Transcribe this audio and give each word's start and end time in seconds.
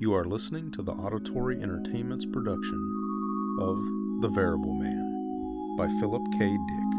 You 0.00 0.14
are 0.14 0.24
listening 0.24 0.70
to 0.72 0.82
the 0.82 0.92
Auditory 0.92 1.60
Entertainment's 1.60 2.24
production 2.24 2.78
of 3.60 3.78
The 4.22 4.28
Variable 4.28 4.74
Man 4.74 5.74
by 5.76 5.88
Philip 5.98 6.22
K. 6.38 6.38
Dick. 6.38 6.90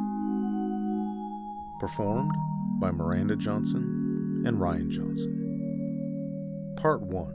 Performed 1.79 2.33
by 2.81 2.91
Miranda 2.91 3.37
Johnson 3.37 4.43
and 4.45 4.59
Ryan 4.59 4.91
Johnson. 4.91 6.75
Part 6.75 7.01
1 7.01 7.33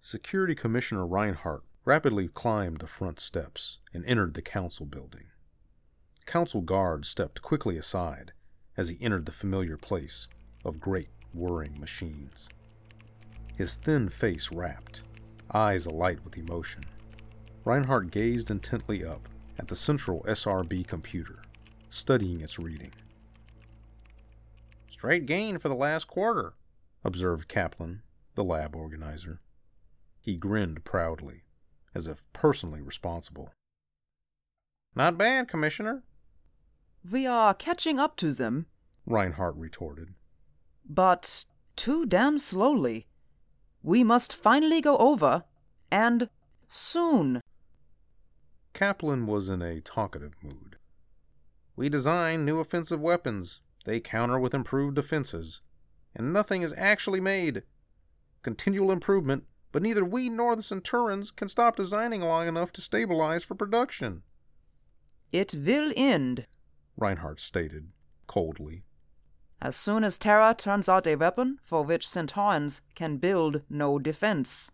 Security 0.00 0.54
Commissioner 0.54 1.06
Reinhardt 1.06 1.64
rapidly 1.84 2.28
climbed 2.28 2.78
the 2.78 2.86
front 2.86 3.20
steps 3.20 3.80
and 3.92 4.02
entered 4.06 4.32
the 4.32 4.40
council 4.40 4.86
building. 4.86 5.26
Council 6.24 6.62
guards 6.62 7.06
stepped 7.06 7.42
quickly 7.42 7.76
aside 7.76 8.32
as 8.78 8.88
he 8.88 8.96
entered 9.02 9.26
the 9.26 9.32
familiar 9.32 9.76
place 9.76 10.26
of 10.64 10.80
great 10.80 11.10
whirring 11.34 11.78
machines. 11.78 12.48
His 13.56 13.74
thin 13.74 14.08
face 14.08 14.50
rapt, 14.50 15.02
eyes 15.52 15.86
alight 15.86 16.24
with 16.24 16.36
emotion. 16.36 16.84
Reinhardt 17.64 18.10
gazed 18.10 18.50
intently 18.50 19.04
up 19.04 19.28
at 19.58 19.68
the 19.68 19.76
central 19.76 20.22
SRB 20.22 20.86
computer, 20.86 21.42
studying 21.90 22.40
its 22.40 22.58
reading. 22.58 22.92
Straight 24.90 25.26
gain 25.26 25.58
for 25.58 25.68
the 25.68 25.74
last 25.74 26.08
quarter, 26.08 26.54
observed 27.04 27.48
Kaplan, 27.48 28.02
the 28.34 28.44
lab 28.44 28.74
organizer. 28.74 29.40
He 30.20 30.36
grinned 30.36 30.84
proudly, 30.84 31.42
as 31.94 32.08
if 32.08 32.24
personally 32.32 32.80
responsible. 32.80 33.52
Not 34.94 35.18
bad, 35.18 35.48
Commissioner. 35.48 36.02
We 37.10 37.26
are 37.26 37.54
catching 37.54 37.98
up 37.98 38.16
to 38.16 38.32
them, 38.32 38.66
Reinhardt 39.06 39.56
retorted. 39.56 40.14
But 40.88 41.46
too 41.76 42.06
damn 42.06 42.38
slowly. 42.38 43.06
We 43.82 44.04
must 44.04 44.34
finally 44.34 44.80
go 44.80 44.96
over, 44.98 45.44
and 45.90 46.28
soon. 46.68 47.40
Kaplan 48.72 49.26
was 49.26 49.48
in 49.48 49.62
a 49.62 49.80
talkative 49.80 50.34
mood. 50.42 50.76
We 51.76 51.88
design 51.88 52.44
new 52.44 52.60
offensive 52.60 53.00
weapons. 53.00 53.60
They 53.84 54.00
counter 54.00 54.38
with 54.38 54.54
improved 54.54 54.96
defenses. 54.96 55.60
And 56.14 56.32
nothing 56.32 56.62
is 56.62 56.74
actually 56.76 57.20
made. 57.20 57.62
Continual 58.42 58.90
improvement, 58.90 59.44
but 59.72 59.82
neither 59.82 60.04
we 60.04 60.28
nor 60.28 60.54
the 60.54 60.62
Centaurans 60.62 61.34
can 61.34 61.48
stop 61.48 61.76
designing 61.76 62.20
long 62.20 62.46
enough 62.46 62.72
to 62.72 62.80
stabilize 62.80 63.42
for 63.42 63.54
production. 63.54 64.22
It 65.32 65.54
will 65.58 65.92
end, 65.96 66.46
Reinhardt 66.96 67.40
stated, 67.40 67.88
coldly. 68.28 68.84
As 69.64 69.76
soon 69.76 70.04
as 70.04 70.18
Terra 70.18 70.54
turns 70.54 70.90
out 70.90 71.06
a 71.06 71.16
weapon 71.16 71.58
for 71.62 71.82
which 71.82 72.06
Centaurans 72.06 72.82
can 72.94 73.16
build 73.16 73.62
no 73.70 73.98
defense. 73.98 74.70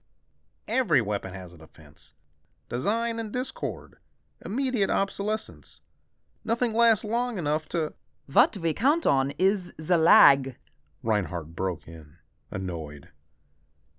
Every 0.66 1.00
weapon 1.00 1.32
has 1.32 1.52
a 1.52 1.58
defense. 1.58 2.14
Design 2.68 3.20
and 3.20 3.30
discord. 3.30 3.98
Immediate 4.44 4.90
obsolescence. 4.90 5.80
Nothing 6.44 6.72
lasts 6.74 7.04
long 7.04 7.38
enough 7.38 7.68
to. 7.68 7.92
What 8.26 8.56
we 8.56 8.74
count 8.74 9.06
on 9.06 9.32
is 9.38 9.72
the 9.76 9.96
lag. 9.96 10.56
Reinhardt 11.04 11.54
broke 11.54 11.86
in, 11.86 12.16
annoyed. 12.50 13.10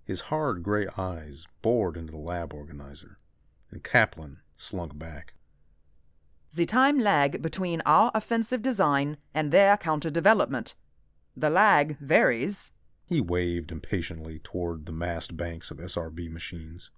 His 0.04 0.22
hard 0.22 0.62
gray 0.62 0.88
eyes 0.98 1.46
bored 1.62 1.96
into 1.96 2.12
the 2.12 2.18
lab 2.18 2.52
organizer, 2.52 3.18
and 3.70 3.82
Kaplan 3.82 4.40
slunk 4.58 4.98
back. 4.98 5.32
The 6.54 6.66
time 6.66 6.98
lag 6.98 7.40
between 7.40 7.80
our 7.86 8.10
offensive 8.14 8.60
design 8.60 9.16
and 9.32 9.52
their 9.52 9.78
counter 9.78 10.10
development. 10.10 10.74
The 11.36 11.50
lag 11.50 11.98
varies. 11.98 12.72
He 13.06 13.20
waved 13.20 13.72
impatiently 13.72 14.38
toward 14.38 14.86
the 14.86 14.92
massed 14.92 15.36
banks 15.36 15.70
of 15.70 15.78
SRB 15.78 16.30
machines. 16.30 16.90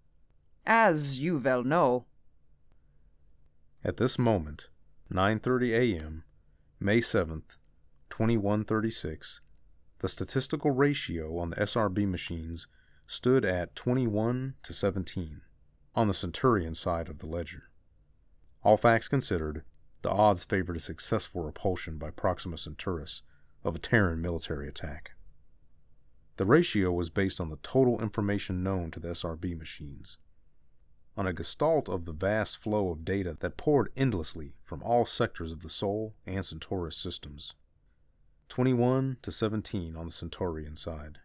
As 0.67 1.19
you 1.19 1.39
well 1.39 1.63
know. 1.63 2.07
At 3.85 3.99
this 3.99 4.19
moment, 4.19 4.71
9:30 5.13 5.73
a.m., 5.73 6.25
May 6.81 7.01
7th, 7.01 7.57
2136, 8.11 9.41
the 9.99 10.09
statistical 10.09 10.71
ratio 10.71 11.39
on 11.39 11.51
the 11.51 11.57
SRB 11.57 12.09
machines 12.09 12.67
stood 13.07 13.45
at 13.45 13.77
21 13.77 14.55
to 14.63 14.73
17 14.73 15.43
on 15.95 16.09
the 16.09 16.15
Centauran 16.15 16.75
side 16.75 17.09
of 17.09 17.19
the 17.19 17.27
ledger. 17.27 17.71
All 18.63 18.77
facts 18.77 19.09
considered, 19.09 19.63
the 20.03 20.11
odds 20.11 20.45
favored 20.45 20.77
a 20.77 20.81
successful 20.81 21.43
repulsion 21.43 21.99
by 21.99 22.11
Proxima 22.11 22.57
Centaurus 22.57 23.23
of 23.65 23.75
a 23.75 23.79
Terran 23.79 24.21
military 24.21 24.69
attack. 24.69 25.13
The 26.37 26.45
ratio 26.45 26.93
was 26.93 27.11
based 27.11 27.41
on 27.41 27.49
the 27.49 27.57
total 27.57 28.01
information 28.01 28.63
known 28.63 28.91
to 28.91 29.01
the 29.01 29.09
SRB 29.09 29.57
machines, 29.57 30.19
on 31.17 31.27
a 31.27 31.33
gestalt 31.33 31.89
of 31.89 32.05
the 32.05 32.13
vast 32.13 32.59
flow 32.59 32.91
of 32.91 33.05
data 33.05 33.37
that 33.41 33.57
poured 33.57 33.93
endlessly 33.97 34.55
from 34.63 34.83
all 34.83 35.05
sectors 35.05 35.53
of 35.53 35.63
the 35.63 35.71
Sol 35.71 36.15
and 36.27 36.45
Centaurus 36.45 36.97
systems. 36.97 37.55
21 38.49 39.17
to 39.23 39.33
17 39.33 39.97
on 39.97 40.07
the 40.07 40.13
Centaurian 40.13 40.77
side. 40.77 41.19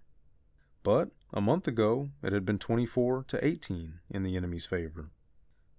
But 0.84 1.10
a 1.34 1.42
month 1.42 1.68
ago, 1.68 2.10
it 2.24 2.32
had 2.32 2.46
been 2.46 2.60
24 2.60 3.26
to 3.28 3.46
18 3.46 4.00
in 4.10 4.24
the 4.24 4.38
enemy's 4.38 4.66
favor. 4.66 5.12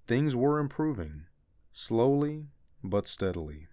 Things 0.06 0.36
were 0.36 0.58
improving, 0.58 1.24
slowly 1.72 2.46
but 2.82 3.06
steadily. 3.06 3.68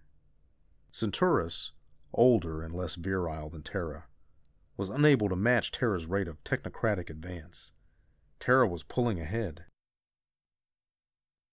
Centaurus, 0.90 1.72
older 2.12 2.62
and 2.62 2.74
less 2.74 2.94
virile 2.94 3.50
than 3.50 3.62
Terra, 3.62 4.04
was 4.76 4.88
unable 4.88 5.28
to 5.28 5.36
match 5.36 5.72
Terra's 5.72 6.06
rate 6.06 6.28
of 6.28 6.42
technocratic 6.44 7.10
advance. 7.10 7.72
Terra 8.38 8.68
was 8.68 8.82
pulling 8.82 9.20
ahead. 9.20 9.64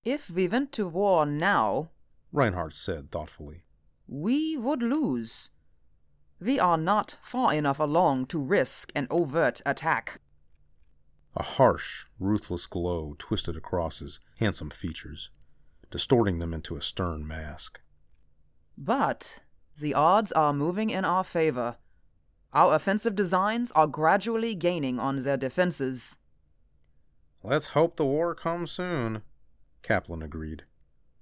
If 0.03 0.29
we 0.29 0.47
went 0.47 0.71
to 0.73 0.87
war 0.87 1.25
now, 1.25 1.89
Reinhardt 2.31 2.73
said 2.73 3.11
thoughtfully, 3.11 3.65
we 4.07 4.55
would 4.55 4.83
lose. 4.83 5.49
We 6.39 6.59
are 6.59 6.77
not 6.77 7.17
far 7.21 7.53
enough 7.53 7.79
along 7.79 8.27
to 8.27 8.39
risk 8.39 8.91
an 8.93 9.07
overt 9.09 9.61
attack. 9.65 10.19
A 11.35 11.43
harsh, 11.43 12.05
ruthless 12.19 12.67
glow 12.67 13.15
twisted 13.17 13.57
across 13.57 13.99
his 13.99 14.19
handsome 14.37 14.69
features, 14.69 15.31
distorting 15.89 16.39
them 16.39 16.53
into 16.53 16.75
a 16.75 16.81
stern 16.81 17.27
mask. 17.27 17.81
But 18.77 19.41
the 19.79 19.93
odds 19.93 20.31
are 20.31 20.53
moving 20.53 20.89
in 20.89 21.05
our 21.05 21.23
favor. 21.23 21.77
Our 22.53 22.75
offensive 22.75 23.15
designs 23.15 23.71
are 23.73 23.87
gradually 23.87 24.55
gaining 24.55 24.99
on 24.99 25.17
their 25.17 25.37
defenses. 25.37 26.17
Let's 27.43 27.67
hope 27.67 27.97
the 27.97 28.05
war 28.05 28.33
comes 28.33 28.71
soon, 28.71 29.21
Kaplan 29.83 30.21
agreed. 30.21 30.63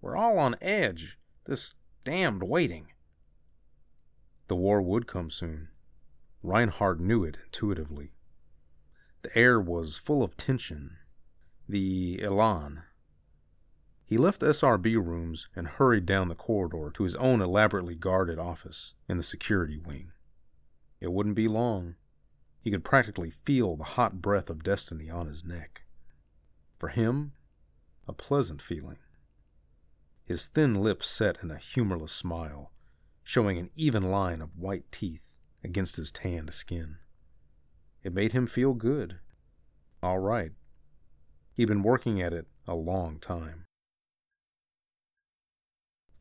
We're 0.01 0.15
all 0.15 0.37
on 0.37 0.55
edge. 0.61 1.17
This 1.45 1.75
damned 2.03 2.43
waiting. 2.43 2.87
The 4.47 4.55
war 4.55 4.81
would 4.81 5.07
come 5.07 5.29
soon. 5.29 5.69
Reinhardt 6.43 6.99
knew 6.99 7.23
it 7.23 7.37
intuitively. 7.45 8.11
The 9.23 9.37
air 9.37 9.59
was 9.59 9.97
full 9.97 10.21
of 10.21 10.35
tension, 10.35 10.97
the 11.67 12.21
elan. 12.21 12.83
He 14.05 14.17
left 14.17 14.39
the 14.39 14.47
SRB 14.47 14.95
rooms 14.95 15.47
and 15.55 15.67
hurried 15.67 16.05
down 16.05 16.27
the 16.27 16.35
corridor 16.35 16.91
to 16.93 17.03
his 17.03 17.15
own 17.15 17.41
elaborately 17.41 17.95
guarded 17.95 18.37
office 18.37 18.93
in 19.07 19.17
the 19.17 19.23
security 19.23 19.77
wing. 19.77 20.11
It 20.99 21.11
wouldn't 21.11 21.35
be 21.35 21.47
long. 21.47 21.95
He 22.61 22.71
could 22.71 22.83
practically 22.83 23.29
feel 23.29 23.75
the 23.75 23.83
hot 23.83 24.21
breath 24.21 24.49
of 24.49 24.63
destiny 24.63 25.09
on 25.09 25.27
his 25.27 25.43
neck. 25.43 25.83
For 26.77 26.89
him, 26.89 27.33
a 28.07 28.13
pleasant 28.13 28.61
feeling. 28.61 28.99
His 30.25 30.47
thin 30.47 30.73
lips 30.73 31.07
set 31.09 31.41
in 31.43 31.51
a 31.51 31.57
humorless 31.57 32.11
smile, 32.11 32.71
showing 33.23 33.57
an 33.57 33.69
even 33.75 34.11
line 34.11 34.41
of 34.41 34.57
white 34.57 34.91
teeth 34.91 35.37
against 35.63 35.95
his 35.95 36.11
tanned 36.11 36.53
skin. 36.53 36.97
It 38.03 38.13
made 38.13 38.33
him 38.33 38.47
feel 38.47 38.73
good. 38.73 39.19
All 40.01 40.19
right. 40.19 40.51
He'd 41.53 41.67
been 41.67 41.83
working 41.83 42.21
at 42.21 42.33
it 42.33 42.47
a 42.67 42.75
long 42.75 43.19
time. 43.19 43.65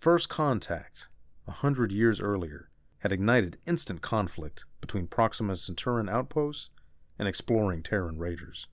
First 0.02 0.28
contact, 0.28 1.08
a 1.46 1.52
hundred 1.52 1.93
years 1.93 2.20
earlier, 2.20 2.70
had 2.99 3.12
ignited 3.12 3.60
instant 3.66 4.02
conflict 4.02 4.64
between 4.81 5.06
Proxima 5.06 5.52
Centauran 5.52 6.10
outposts 6.10 6.70
and 7.20 7.28
exploring 7.28 7.84
Terran 7.84 8.19
raiders. 8.19 8.66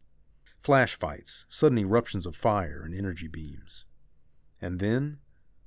Flash 0.60 0.96
fights, 0.96 1.46
sudden 1.48 1.78
eruptions 1.78 2.26
of 2.26 2.36
fire 2.36 2.82
and 2.84 2.96
energy 2.96 3.28
beams. 3.28 3.86
And 4.60 4.80
then, 4.80 5.20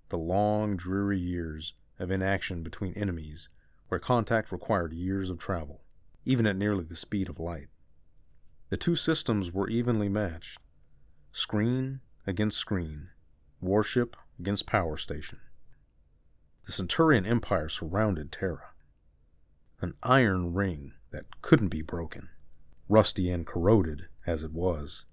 the 0.09 0.19
long, 0.19 0.76
dreary 0.76 1.20
years 1.20 1.75
of 1.97 2.11
inaction 2.11 2.64
between 2.64 2.94
enemies 2.94 3.49
where 3.87 4.00
contact 4.00 4.50
required 4.50 4.93
years 4.93 5.31
of 5.31 5.38
travel 5.38 5.85
even 6.25 6.44
at 6.44 6.56
nearly 6.56 6.82
the 6.82 6.97
speed 6.97 7.29
of 7.29 7.38
light. 7.38 7.69
The 8.70 8.76
two 8.76 8.97
systems 8.97 9.53
were 9.53 9.69
evenly 9.69 10.09
matched 10.09 10.59
screen 11.31 12.00
against 12.26 12.59
screen, 12.59 13.11
warship 13.61 14.17
against 14.41 14.67
power 14.67 14.97
station. 14.97 15.38
The 16.64 16.70
Centauran 16.73 17.26
Empire 17.26 17.69
surrounded 17.69 18.31
Terra. 18.31 18.70
An 19.81 19.94
iron 20.03 20.53
ring 20.53 20.93
that 21.11 21.43
couldn't 21.43 21.69
be 21.69 21.82
broken, 21.82 22.29
rusty 22.88 23.31
and 23.31 23.44
corroded 23.44 24.09
as 24.26 24.44
it 24.44 24.53
was. 24.53 25.05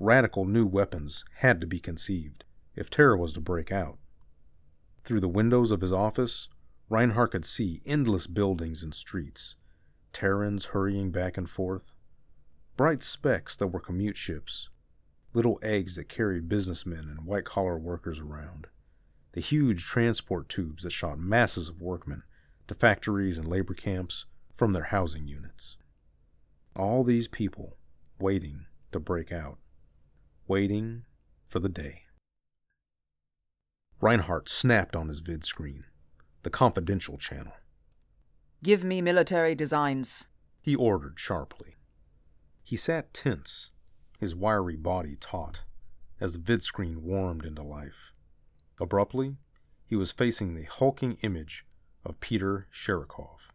Radical 0.00 0.44
new 0.44 0.66
weapons 0.66 1.24
had 1.36 1.60
to 1.60 1.68
be 1.68 1.78
conceived 1.78 2.44
if 2.74 2.90
Terra 2.90 3.16
was 3.16 3.32
to 3.34 3.40
break 3.40 3.70
out. 3.70 3.98
Through 5.04 5.20
the 5.20 5.28
windows 5.28 5.70
of 5.70 5.82
his 5.82 5.92
office, 5.92 6.48
Reinhardt 6.88 7.30
could 7.30 7.44
see 7.44 7.80
endless 7.86 8.26
buildings 8.26 8.82
and 8.82 8.92
streets, 8.92 9.54
Terrans 10.12 10.66
hurrying 10.66 11.12
back 11.12 11.38
and 11.38 11.48
forth, 11.48 11.94
bright 12.76 13.04
specks 13.04 13.56
that 13.56 13.68
were 13.68 13.78
commute 13.78 14.16
ships, 14.16 14.68
little 15.32 15.60
eggs 15.62 15.94
that 15.94 16.08
carried 16.08 16.48
businessmen 16.48 17.08
and 17.08 17.24
white 17.24 17.44
collar 17.44 17.78
workers 17.78 18.18
around, 18.18 18.66
the 19.32 19.40
huge 19.40 19.84
transport 19.84 20.48
tubes 20.48 20.82
that 20.82 20.92
shot 20.92 21.18
masses 21.18 21.68
of 21.68 21.80
workmen 21.80 22.22
to 22.66 22.74
factories 22.74 23.38
and 23.38 23.46
labor 23.46 23.74
camps 23.74 24.26
from 24.52 24.72
their 24.72 24.84
housing 24.84 25.26
units. 25.26 25.76
All 26.76 27.04
these 27.04 27.28
people 27.28 27.76
waiting 28.18 28.66
to 28.92 29.00
break 29.00 29.32
out, 29.32 29.58
waiting 30.46 31.04
for 31.46 31.60
the 31.60 31.68
day. 31.68 32.02
Reinhardt 34.00 34.48
snapped 34.48 34.96
on 34.96 35.08
his 35.08 35.20
vid 35.20 35.44
screen, 35.44 35.84
the 36.42 36.50
confidential 36.50 37.18
channel. 37.18 37.52
Give 38.62 38.84
me 38.84 39.00
military 39.00 39.54
designs, 39.54 40.28
he 40.62 40.74
ordered 40.74 41.18
sharply. 41.18 41.76
He 42.64 42.76
sat 42.76 43.12
tense, 43.14 43.70
his 44.18 44.34
wiry 44.34 44.76
body 44.76 45.16
taut, 45.18 45.64
as 46.20 46.34
the 46.34 46.38
vidscreen 46.38 46.98
warmed 46.98 47.44
into 47.44 47.62
life. 47.62 48.12
Abruptly, 48.80 49.36
he 49.84 49.94
was 49.94 50.10
facing 50.10 50.54
the 50.54 50.64
hulking 50.64 51.18
image 51.22 51.66
of 52.04 52.20
Peter 52.20 52.66
Sherikov, 52.72 53.52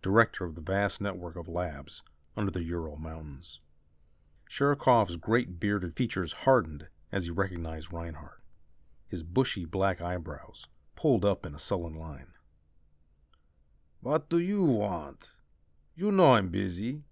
director 0.00 0.44
of 0.44 0.54
the 0.54 0.62
vast 0.62 1.00
network 1.00 1.36
of 1.36 1.48
labs 1.48 2.02
under 2.36 2.50
the 2.50 2.64
Ural 2.64 2.96
Mountains. 2.96 3.60
Sherikov's 4.48 5.16
great 5.16 5.60
bearded 5.60 5.94
features 5.94 6.32
hardened 6.32 6.88
as 7.12 7.24
he 7.24 7.30
recognized 7.30 7.92
Reinhardt, 7.92 8.42
his 9.06 9.22
bushy 9.22 9.64
black 9.64 10.00
eyebrows 10.00 10.66
pulled 10.96 11.24
up 11.24 11.44
in 11.44 11.54
a 11.54 11.58
sullen 11.58 11.94
line. 11.94 12.28
What 14.00 14.28
do 14.28 14.38
you 14.38 14.64
want? 14.64 15.28
You 15.94 16.10
know 16.10 16.34
I'm 16.34 16.48
busy. 16.48 17.02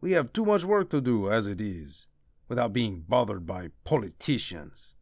We 0.00 0.12
have 0.12 0.32
too 0.32 0.44
much 0.44 0.64
work 0.64 0.90
to 0.90 1.00
do 1.00 1.30
as 1.30 1.46
it 1.46 1.60
is, 1.60 2.08
without 2.48 2.72
being 2.72 3.04
bothered 3.06 3.46
by 3.46 3.70
politicians. 3.84 4.94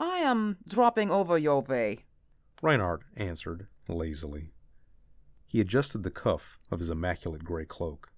I 0.00 0.20
am 0.20 0.56
dropping 0.66 1.10
over 1.10 1.36
your 1.36 1.60
way, 1.60 2.06
Reinhardt 2.62 3.02
answered 3.16 3.66
lazily. 3.86 4.52
He 5.46 5.60
adjusted 5.60 6.02
the 6.02 6.10
cuff 6.10 6.58
of 6.70 6.78
his 6.78 6.88
immaculate 6.88 7.44
gray 7.44 7.66
cloak. 7.66 8.10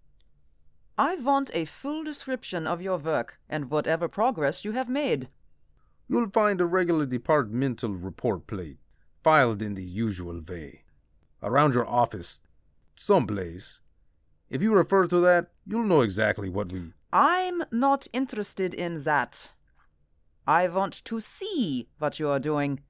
I 0.96 1.17
want 1.17 1.50
a 1.55 1.64
full 1.64 2.05
description 2.05 2.67
of 2.67 2.81
your 2.81 2.99
work 2.99 3.40
and 3.49 3.69
whatever 3.69 4.06
progress 4.06 4.64
you 4.64 4.73
have 4.73 4.88
made. 4.88 5.29
You'll 6.08 6.31
find 6.31 6.61
a 6.61 6.67
regular 6.67 7.06
departmental 7.06 7.94
report 7.94 8.46
plate, 8.46 8.79
filed 9.25 9.61
in 9.61 9.75
the 9.75 9.84
usual 9.84 10.40
way 10.46 10.82
around 11.43 11.75
your 11.75 11.88
office, 11.88 12.38
someplace. 12.94 13.81
If 14.49 14.62
you 14.62 14.73
refer 14.73 15.06
to 15.08 15.20
that, 15.20 15.49
you'll 15.67 15.84
know 15.84 16.02
exactly 16.02 16.49
what 16.49 16.70
we. 16.70 16.93
I'm 17.12 17.62
not 17.73 18.06
interested 18.12 18.73
in 18.73 19.02
that. 19.05 19.52
I 20.47 20.69
want 20.69 21.05
to 21.05 21.21
see 21.21 21.89
what 21.99 22.19
you 22.19 22.29
are 22.29 22.41
doing, 22.41 22.81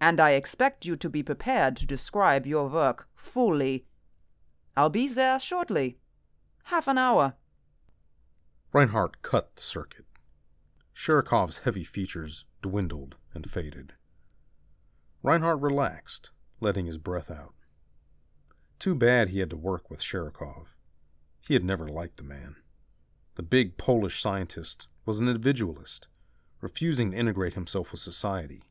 and 0.00 0.18
I 0.18 0.32
expect 0.32 0.84
you 0.84 0.96
to 0.96 1.08
be 1.08 1.22
prepared 1.22 1.76
to 1.76 1.86
describe 1.86 2.46
your 2.46 2.68
work 2.68 3.08
fully. 3.14 3.86
I'll 4.76 4.90
be 4.90 5.06
there 5.08 5.38
shortly. 5.38 5.98
Half 6.64 6.88
an 6.88 6.98
hour. 6.98 7.34
Reinhardt 8.72 9.22
cut 9.22 9.56
the 9.56 9.62
circuit. 9.62 10.06
Sherikov's 10.94 11.58
heavy 11.58 11.84
features 11.84 12.44
dwindled 12.62 13.16
and 13.34 13.48
faded. 13.48 13.94
Reinhardt 15.22 15.60
relaxed, 15.60 16.30
letting 16.60 16.86
his 16.86 16.98
breath 16.98 17.30
out. 17.30 17.54
Too 18.78 18.94
bad 18.94 19.28
he 19.28 19.40
had 19.40 19.50
to 19.50 19.56
work 19.56 19.90
with 19.90 20.00
Sherikov. 20.00 20.68
He 21.40 21.54
had 21.54 21.64
never 21.64 21.88
liked 21.88 22.16
the 22.16 22.22
man. 22.22 22.56
The 23.34 23.42
big 23.42 23.76
Polish 23.76 24.20
scientist 24.20 24.88
was 25.04 25.18
an 25.18 25.28
individualist, 25.28 26.08
refusing 26.60 27.10
to 27.10 27.16
integrate 27.16 27.54
himself 27.54 27.92
with 27.92 28.00
society. 28.00 28.62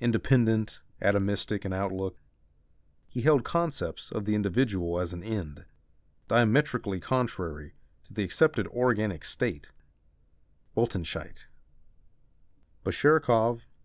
Independent, 0.00 0.80
atomistic 1.02 1.64
in 1.64 1.72
outlook, 1.72 2.16
he 3.08 3.22
held 3.22 3.44
concepts 3.44 4.12
of 4.12 4.24
the 4.24 4.34
individual 4.34 5.00
as 5.00 5.12
an 5.12 5.22
end, 5.22 5.64
diametrically 6.28 7.00
contrary 7.00 7.74
to 8.04 8.12
the 8.12 8.22
accepted 8.22 8.66
organic 8.68 9.24
state. 9.24 9.72
Weltanschauung. 10.76 11.46
But 12.84 12.94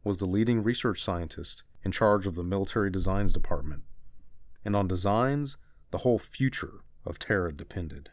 was 0.03 0.19
the 0.19 0.25
leading 0.25 0.61
research 0.63 1.01
scientist 1.01 1.63
in 1.83 1.91
charge 1.91 2.27
of 2.27 2.35
the 2.35 2.43
military 2.43 2.91
designs 2.91 3.33
department 3.33 3.83
and 4.65 4.75
on 4.75 4.87
designs 4.87 5.57
the 5.91 5.99
whole 5.99 6.17
future 6.17 6.81
of 7.05 7.19
Terra 7.19 7.53
depended. 7.53 8.09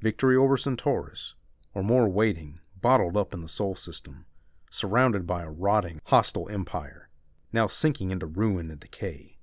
Victory 0.00 0.36
over 0.36 0.56
Centaurus, 0.56 1.36
or 1.72 1.82
more 1.82 2.08
waiting, 2.08 2.60
bottled 2.80 3.16
up 3.16 3.34
in 3.34 3.40
the 3.40 3.48
Sol 3.48 3.74
system, 3.74 4.26
surrounded 4.70 5.26
by 5.26 5.42
a 5.42 5.50
rotting, 5.50 6.00
hostile 6.06 6.48
empire, 6.48 7.08
now 7.52 7.66
sinking 7.66 8.10
into 8.10 8.26
ruin 8.26 8.70
and 8.70 8.80
decay, 8.80 9.38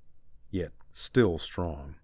yet 0.50 0.72
still 0.92 1.38
strong. 1.38 1.96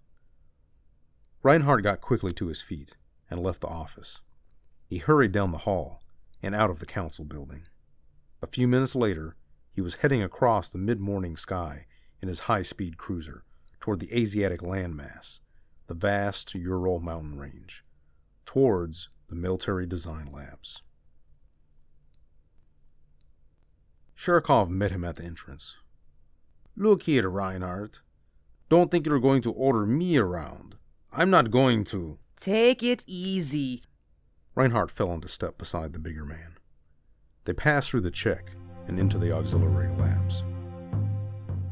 Reinhardt 1.41 1.83
got 1.83 2.01
quickly 2.01 2.33
to 2.33 2.47
his 2.47 2.61
feet 2.61 2.95
and 3.29 3.41
left 3.41 3.61
the 3.61 3.67
office. 3.67 4.21
He 4.87 4.97
hurried 4.97 5.31
down 5.31 5.51
the 5.51 5.59
hall 5.59 6.01
and 6.41 6.53
out 6.53 6.69
of 6.69 6.79
the 6.79 6.85
council 6.85 7.25
building. 7.25 7.63
A 8.41 8.47
few 8.47 8.67
minutes 8.67 8.95
later, 8.95 9.35
he 9.71 9.81
was 9.81 9.95
heading 9.95 10.21
across 10.21 10.69
the 10.69 10.77
mid 10.77 10.99
morning 10.99 11.35
sky 11.35 11.85
in 12.21 12.27
his 12.27 12.41
high 12.41 12.61
speed 12.61 12.97
cruiser, 12.97 13.43
toward 13.79 13.99
the 13.99 14.13
Asiatic 14.13 14.61
landmass, 14.61 15.41
the 15.87 15.93
vast 15.93 16.55
Ural 16.55 17.01
mountain 17.01 17.37
range, 17.37 17.83
towards 18.45 19.09
the 19.27 19.35
military 19.35 19.85
design 19.85 20.31
labs. 20.31 20.83
Sherikov 24.23 24.69
met 24.69 24.91
him 24.91 25.03
at 25.03 25.17
the 25.17 25.25
entrance. 25.25 25.75
Look 26.77 27.03
here, 27.03 27.29
Reinhardt. 27.29 28.03
Don't 28.69 28.89
think 28.89 29.05
you're 29.05 29.19
going 29.19 29.41
to 29.41 29.51
order 29.51 29.85
me 29.85 30.15
around. 30.15 30.77
I'm 31.11 31.29
not 31.29 31.51
going 31.51 31.83
to. 31.85 32.19
Take 32.37 32.81
it 32.81 33.03
easy. 33.05 33.83
Reinhardt 34.55 34.91
fell 34.91 35.11
into 35.11 35.27
step 35.27 35.57
beside 35.57 35.91
the 35.91 35.99
bigger 35.99 36.23
man. 36.23 36.53
They 37.43 37.51
passed 37.51 37.89
through 37.89 37.99
the 37.99 38.11
check 38.11 38.51
and 38.87 38.97
into 38.97 39.17
the 39.17 39.33
auxiliary 39.33 39.91
labs. 39.97 40.41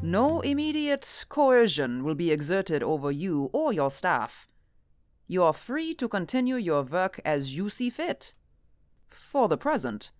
No 0.02 0.42
immediate 0.42 1.24
coercion 1.30 2.04
will 2.04 2.14
be 2.14 2.30
exerted 2.30 2.82
over 2.82 3.10
you 3.10 3.48
or 3.54 3.72
your 3.72 3.90
staff. 3.90 4.46
You 5.26 5.42
are 5.42 5.54
free 5.54 5.94
to 5.94 6.06
continue 6.06 6.56
your 6.56 6.82
work 6.82 7.18
as 7.24 7.56
you 7.56 7.70
see 7.70 7.88
fit. 7.88 8.34
For 9.08 9.48
the 9.48 9.56
present. 9.56 10.10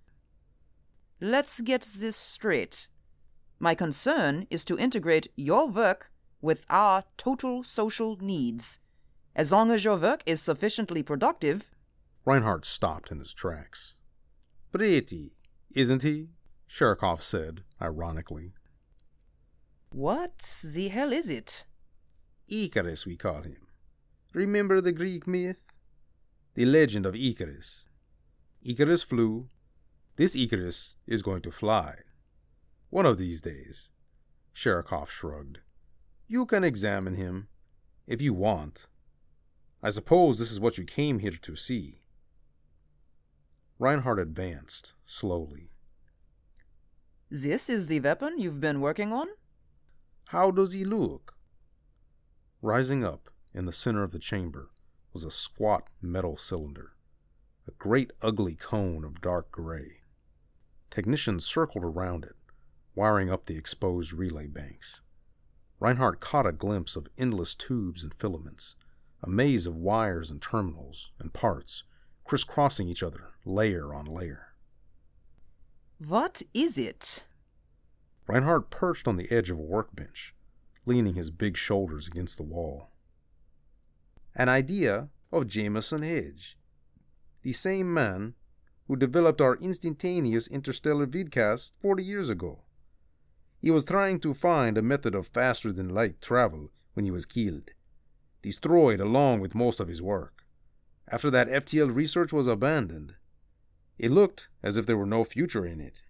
Let's 1.24 1.60
get 1.60 1.82
this 2.00 2.16
straight. 2.16 2.88
My 3.60 3.76
concern 3.76 4.48
is 4.50 4.64
to 4.64 4.76
integrate 4.76 5.28
your 5.36 5.68
work 5.68 6.10
with 6.40 6.66
our 6.68 7.04
total 7.16 7.62
social 7.62 8.16
needs. 8.20 8.80
As 9.36 9.52
long 9.52 9.70
as 9.70 9.84
your 9.84 9.96
work 9.96 10.24
is 10.26 10.42
sufficiently 10.42 11.00
productive. 11.04 11.70
Reinhardt 12.24 12.64
stopped 12.64 13.12
in 13.12 13.20
his 13.20 13.32
tracks. 13.32 13.94
Pretty, 14.72 15.36
isn't 15.70 16.02
he? 16.02 16.30
Sherikov 16.68 17.22
said, 17.22 17.62
ironically. 17.80 18.54
What 19.90 20.38
the 20.74 20.88
hell 20.88 21.12
is 21.12 21.30
it? 21.30 21.66
Icarus, 22.48 23.06
we 23.06 23.14
call 23.14 23.42
him. 23.42 23.68
Remember 24.34 24.80
the 24.80 24.90
Greek 24.90 25.28
myth? 25.28 25.62
The 26.54 26.64
legend 26.64 27.06
of 27.06 27.14
Icarus. 27.14 27.86
Icarus 28.60 29.04
flew. 29.04 29.46
This 30.16 30.36
Icarus 30.36 30.96
is 31.06 31.22
going 31.22 31.40
to 31.42 31.50
fly. 31.50 31.94
One 32.90 33.06
of 33.06 33.16
these 33.16 33.40
days. 33.40 33.88
Sherikov 34.54 35.08
shrugged. 35.08 35.60
You 36.28 36.44
can 36.44 36.64
examine 36.64 37.14
him, 37.14 37.48
if 38.06 38.20
you 38.20 38.34
want. 38.34 38.88
I 39.82 39.88
suppose 39.88 40.38
this 40.38 40.52
is 40.52 40.60
what 40.60 40.76
you 40.76 40.84
came 40.84 41.20
here 41.20 41.32
to 41.32 41.56
see. 41.56 42.02
Reinhardt 43.78 44.18
advanced, 44.18 44.92
slowly. 45.06 45.70
This 47.30 47.70
is 47.70 47.86
the 47.86 48.00
weapon 48.00 48.34
you've 48.36 48.60
been 48.60 48.82
working 48.82 49.14
on? 49.14 49.28
How 50.26 50.50
does 50.50 50.74
he 50.74 50.84
look? 50.84 51.34
Rising 52.60 53.02
up 53.02 53.30
in 53.54 53.64
the 53.64 53.72
center 53.72 54.02
of 54.02 54.12
the 54.12 54.18
chamber 54.18 54.70
was 55.14 55.24
a 55.24 55.30
squat 55.30 55.88
metal 56.02 56.36
cylinder, 56.36 56.92
a 57.66 57.70
great 57.72 58.12
ugly 58.20 58.54
cone 58.54 59.04
of 59.04 59.22
dark 59.22 59.50
gray. 59.50 60.01
Technicians 60.92 61.46
circled 61.46 61.84
around 61.84 62.22
it, 62.22 62.36
wiring 62.94 63.30
up 63.30 63.46
the 63.46 63.56
exposed 63.56 64.12
relay 64.12 64.46
banks. 64.46 65.00
Reinhardt 65.80 66.20
caught 66.20 66.46
a 66.46 66.52
glimpse 66.52 66.96
of 66.96 67.08
endless 67.16 67.54
tubes 67.54 68.02
and 68.02 68.12
filaments, 68.12 68.76
a 69.22 69.30
maze 69.30 69.66
of 69.66 69.74
wires 69.74 70.30
and 70.30 70.42
terminals 70.42 71.10
and 71.18 71.32
parts 71.32 71.84
crisscrossing 72.24 72.90
each 72.90 73.02
other, 73.02 73.30
layer 73.46 73.94
on 73.94 74.04
layer. 74.04 74.48
What 75.96 76.42
is 76.52 76.76
it? 76.76 77.24
Reinhardt 78.26 78.68
perched 78.68 79.08
on 79.08 79.16
the 79.16 79.32
edge 79.32 79.48
of 79.48 79.56
a 79.56 79.62
workbench, 79.62 80.34
leaning 80.84 81.14
his 81.14 81.30
big 81.30 81.56
shoulders 81.56 82.06
against 82.06 82.36
the 82.36 82.42
wall. 82.42 82.90
An 84.34 84.50
idea 84.50 85.08
of 85.32 85.46
Jamison 85.46 86.02
Hedge, 86.02 86.58
the 87.40 87.52
same 87.52 87.94
man 87.94 88.34
who 88.86 88.96
developed 88.96 89.40
our 89.40 89.56
instantaneous 89.56 90.46
interstellar 90.46 91.06
vidcast 91.06 91.70
40 91.80 92.04
years 92.04 92.30
ago. 92.30 92.60
He 93.60 93.70
was 93.70 93.84
trying 93.84 94.20
to 94.20 94.34
find 94.34 94.76
a 94.76 94.82
method 94.82 95.14
of 95.14 95.26
faster 95.26 95.72
than 95.72 95.88
light 95.88 96.20
travel 96.20 96.70
when 96.94 97.04
he 97.04 97.10
was 97.10 97.26
killed, 97.26 97.70
destroyed 98.42 99.00
along 99.00 99.40
with 99.40 99.54
most 99.54 99.78
of 99.80 99.88
his 99.88 100.02
work. 100.02 100.44
After 101.08 101.30
that 101.30 101.48
FTL 101.48 101.94
research 101.94 102.32
was 102.32 102.46
abandoned, 102.46 103.14
it 103.98 104.10
looked 104.10 104.48
as 104.62 104.76
if 104.76 104.86
there 104.86 104.96
were 104.96 105.06
no 105.06 105.22
future 105.22 105.64
in 105.64 105.80
it. 105.80 106.02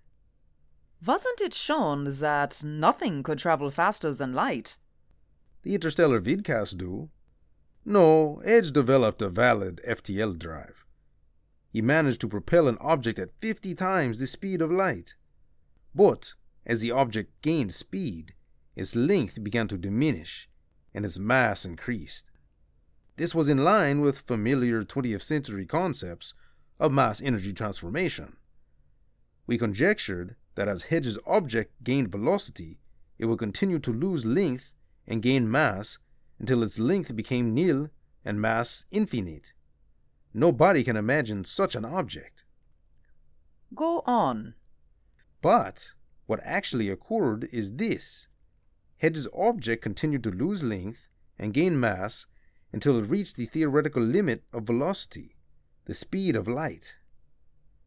Wasn't 1.05 1.41
it 1.41 1.53
shown 1.53 2.05
that 2.05 2.63
nothing 2.65 3.23
could 3.23 3.39
travel 3.39 3.71
faster 3.71 4.13
than 4.13 4.33
light? 4.33 4.79
The 5.63 5.75
interstellar 5.75 6.21
vidcasts 6.21 6.77
do. 6.77 7.11
No, 7.85 8.41
Hedge 8.45 8.71
developed 8.71 9.21
a 9.21 9.29
valid 9.29 9.81
FTL 9.87 10.39
drive. 10.39 10.87
He 11.73 11.81
managed 11.81 12.21
to 12.21 12.29
propel 12.29 12.69
an 12.69 12.77
object 12.81 13.19
at 13.19 13.41
50 13.41 13.75
times 13.75 14.19
the 14.19 14.27
speed 14.27 14.61
of 14.61 14.71
light. 14.71 15.17
But 15.95 16.35
as 16.67 16.83
the 16.83 16.91
object 16.91 17.41
gained 17.41 17.73
speed, 17.73 18.35
its 18.77 18.95
length 18.95 19.43
began 19.43 19.69
to 19.69 19.79
diminish 19.79 20.51
and 20.93 21.05
its 21.05 21.19
mass 21.19 21.65
increased. 21.65 22.31
This 23.17 23.35
was 23.35 23.49
in 23.49 23.65
line 23.65 24.01
with 24.01 24.19
familiar 24.19 24.85
20th 24.85 25.23
century 25.23 25.65
concepts 25.65 26.35
of 26.79 26.93
mass 26.93 27.23
energy 27.23 27.55
transformation. 27.55 28.37
We 29.47 29.57
conjectured 29.57 30.37
that 30.55 30.69
as 30.69 30.85
Hedge's 30.85 31.19
object 31.27 31.83
gained 31.83 32.11
velocity, 32.11 32.81
it 33.19 33.27
would 33.27 33.39
continue 33.39 33.79
to 33.79 33.93
lose 33.93 34.27
length 34.27 34.73
and 35.07 35.23
gain 35.23 35.51
mass 35.51 35.99
until 36.39 36.63
its 36.63 36.79
length 36.79 37.17
became 37.17 37.55
nil 37.55 37.89
and 38.25 38.41
mass 38.41 38.85
infinite. 38.91 39.53
Nobody 40.35 40.83
can 40.83 40.97
imagine 40.97 41.45
such 41.45 41.75
an 41.75 41.85
object. 41.85 42.45
Go 43.75 44.03
on. 44.07 44.55
But 45.41 45.93
what 46.27 46.41
actually 46.43 46.89
occurred 46.89 47.49
is 47.53 47.77
this 47.77 48.29
Hedge's 48.99 49.29
object 49.35 49.83
continued 49.83 50.23
to 50.23 50.31
lose 50.31 50.63
length 50.63 51.09
and 51.39 51.53
gain 51.53 51.79
mass 51.79 52.27
until 52.73 52.99
it 52.99 53.09
reached 53.09 53.37
the 53.37 53.47
theoretical 53.47 54.03
limit 54.03 54.45
of 54.53 54.63
velocity, 54.65 55.37
the 55.87 55.95
speed 55.95 56.37
of 56.37 56.47
light. 56.47 56.99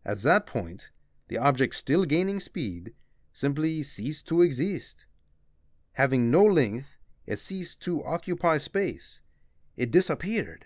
At 0.04 0.20
that 0.20 0.46
point, 0.46 0.92
the 1.30 1.38
object 1.38 1.74
still 1.74 2.06
gaining 2.06 2.40
speed 2.40 2.94
simply 3.32 3.82
ceased 3.82 4.28
to 4.28 4.42
exist. 4.42 5.06
Having 5.94 6.30
no 6.30 6.44
length, 6.44 6.98
it 7.26 7.40
ceased 7.40 7.82
to 7.84 8.04
occupy 8.04 8.58
space. 8.58 9.22
It 9.78 9.92
disappeared. 9.92 10.66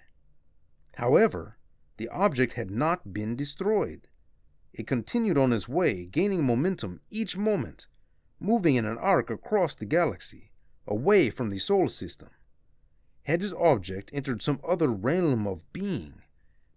However, 0.95 1.59
the 2.00 2.08
object 2.08 2.53
had 2.53 2.72
not 2.72 3.13
been 3.13 3.36
destroyed. 3.36 4.08
It 4.72 4.88
continued 4.88 5.38
on 5.38 5.51
its 5.51 5.68
way, 5.68 6.06
gaining 6.06 6.46
momentum 6.46 7.01
each 7.10 7.36
moment, 7.36 7.88
moving 8.39 8.75
in 8.75 8.86
an 8.86 8.98
arc 8.98 9.29
across 9.29 9.75
the 9.75 9.86
galaxy, 9.86 10.53
away 10.88 11.29
from 11.29 11.50
the 11.50 11.58
solar 11.58 11.89
system. 11.89 12.29
Hedge's 13.24 13.53
object 13.53 14.12
entered 14.13 14.41
some 14.41 14.62
other 14.65 14.88
realm 14.88 15.46
of 15.46 15.72
being, 15.74 16.22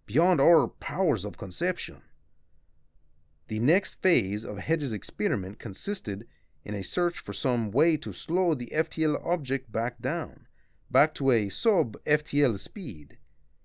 beyond 0.05 0.41
our 0.41 0.67
powers 0.67 1.23
of 1.23 1.37
conception. 1.37 2.01
The 3.47 3.61
next 3.61 4.01
phase 4.01 4.43
of 4.43 4.57
Hedge's 4.57 4.91
experiment 4.91 5.57
consisted 5.57 6.27
in 6.65 6.75
a 6.75 6.83
search 6.83 7.17
for 7.17 7.31
some 7.31 7.71
way 7.71 7.95
to 7.95 8.11
slow 8.11 8.55
the 8.55 8.71
FTL 8.73 9.25
object 9.25 9.71
back 9.71 10.01
down, 10.01 10.47
back 10.91 11.13
to 11.15 11.31
a 11.31 11.47
sub 11.47 11.95
FTL 12.03 12.59
speed, 12.59 13.19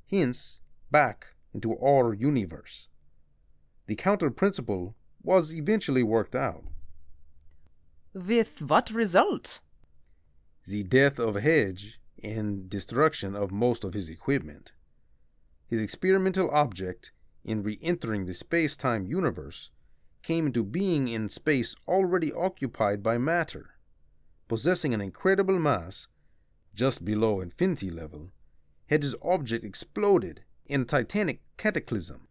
hence 0.06 0.60
back 0.92 1.34
into 1.54 1.76
our 1.78 2.14
universe. 2.14 2.88
The 3.86 3.96
counter 3.96 4.30
principle 4.30 4.94
was 5.22 5.54
eventually 5.54 6.02
worked 6.02 6.36
out. 6.36 6.64
With 8.14 8.62
what 8.62 8.90
result? 8.90 9.60
The 10.64 10.82
death 10.84 11.18
of 11.18 11.36
Hedge 11.36 12.00
and 12.22 12.68
destruction 12.68 13.34
of 13.34 13.50
most 13.50 13.84
of 13.84 13.94
his 13.94 14.08
equipment. 14.08 14.72
His 15.66 15.80
experimental 15.80 16.50
object 16.50 17.12
in 17.44 17.62
re 17.62 17.78
entering 17.82 18.26
the 18.26 18.34
space 18.34 18.76
time 18.76 19.06
universe 19.06 19.70
came 20.22 20.46
into 20.46 20.64
being 20.64 21.08
in 21.08 21.28
space 21.28 21.74
already 21.86 22.32
occupied 22.32 23.02
by 23.02 23.18
matter. 23.18 23.70
Possessing 24.48 24.92
an 24.92 25.00
incredible 25.00 25.58
mass, 25.58 26.08
just 26.74 27.04
below 27.04 27.40
infinity 27.40 27.90
level, 27.90 28.32
Hedge's 28.86 29.14
object 29.22 29.64
exploded 29.64 30.42
in 30.68 30.84
titanic 30.84 31.40
cataclysm. 31.56 32.28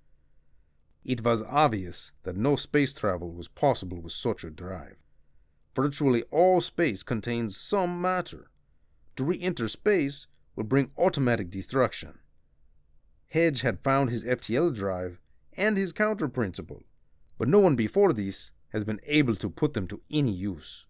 It 1.03 1.23
was 1.23 1.41
obvious 1.43 2.11
that 2.23 2.37
no 2.37 2.55
space 2.55 2.93
travel 2.93 3.31
was 3.31 3.47
possible 3.47 4.01
with 4.01 4.11
such 4.11 4.43
a 4.43 4.49
drive. 4.49 4.97
Virtually 5.75 6.23
all 6.31 6.59
space 6.59 7.03
contains 7.03 7.55
some 7.55 8.01
matter. 8.01 8.49
To 9.15 9.23
re 9.23 9.39
enter 9.41 9.67
space 9.67 10.27
would 10.55 10.69
bring 10.69 10.91
automatic 10.97 11.49
destruction. 11.49 12.19
Hedge 13.29 13.61
had 13.61 13.83
found 13.83 14.09
his 14.09 14.23
FTL 14.23 14.73
drive 14.73 15.19
and 15.55 15.77
his 15.77 15.93
counter 15.93 16.27
principle, 16.27 16.83
but 17.37 17.47
no 17.47 17.59
one 17.59 17.75
before 17.75 18.13
this 18.13 18.51
has 18.69 18.83
been 18.83 18.99
able 19.05 19.35
to 19.35 19.49
put 19.49 19.73
them 19.73 19.87
to 19.87 20.01
any 20.11 20.31
use. 20.31 20.85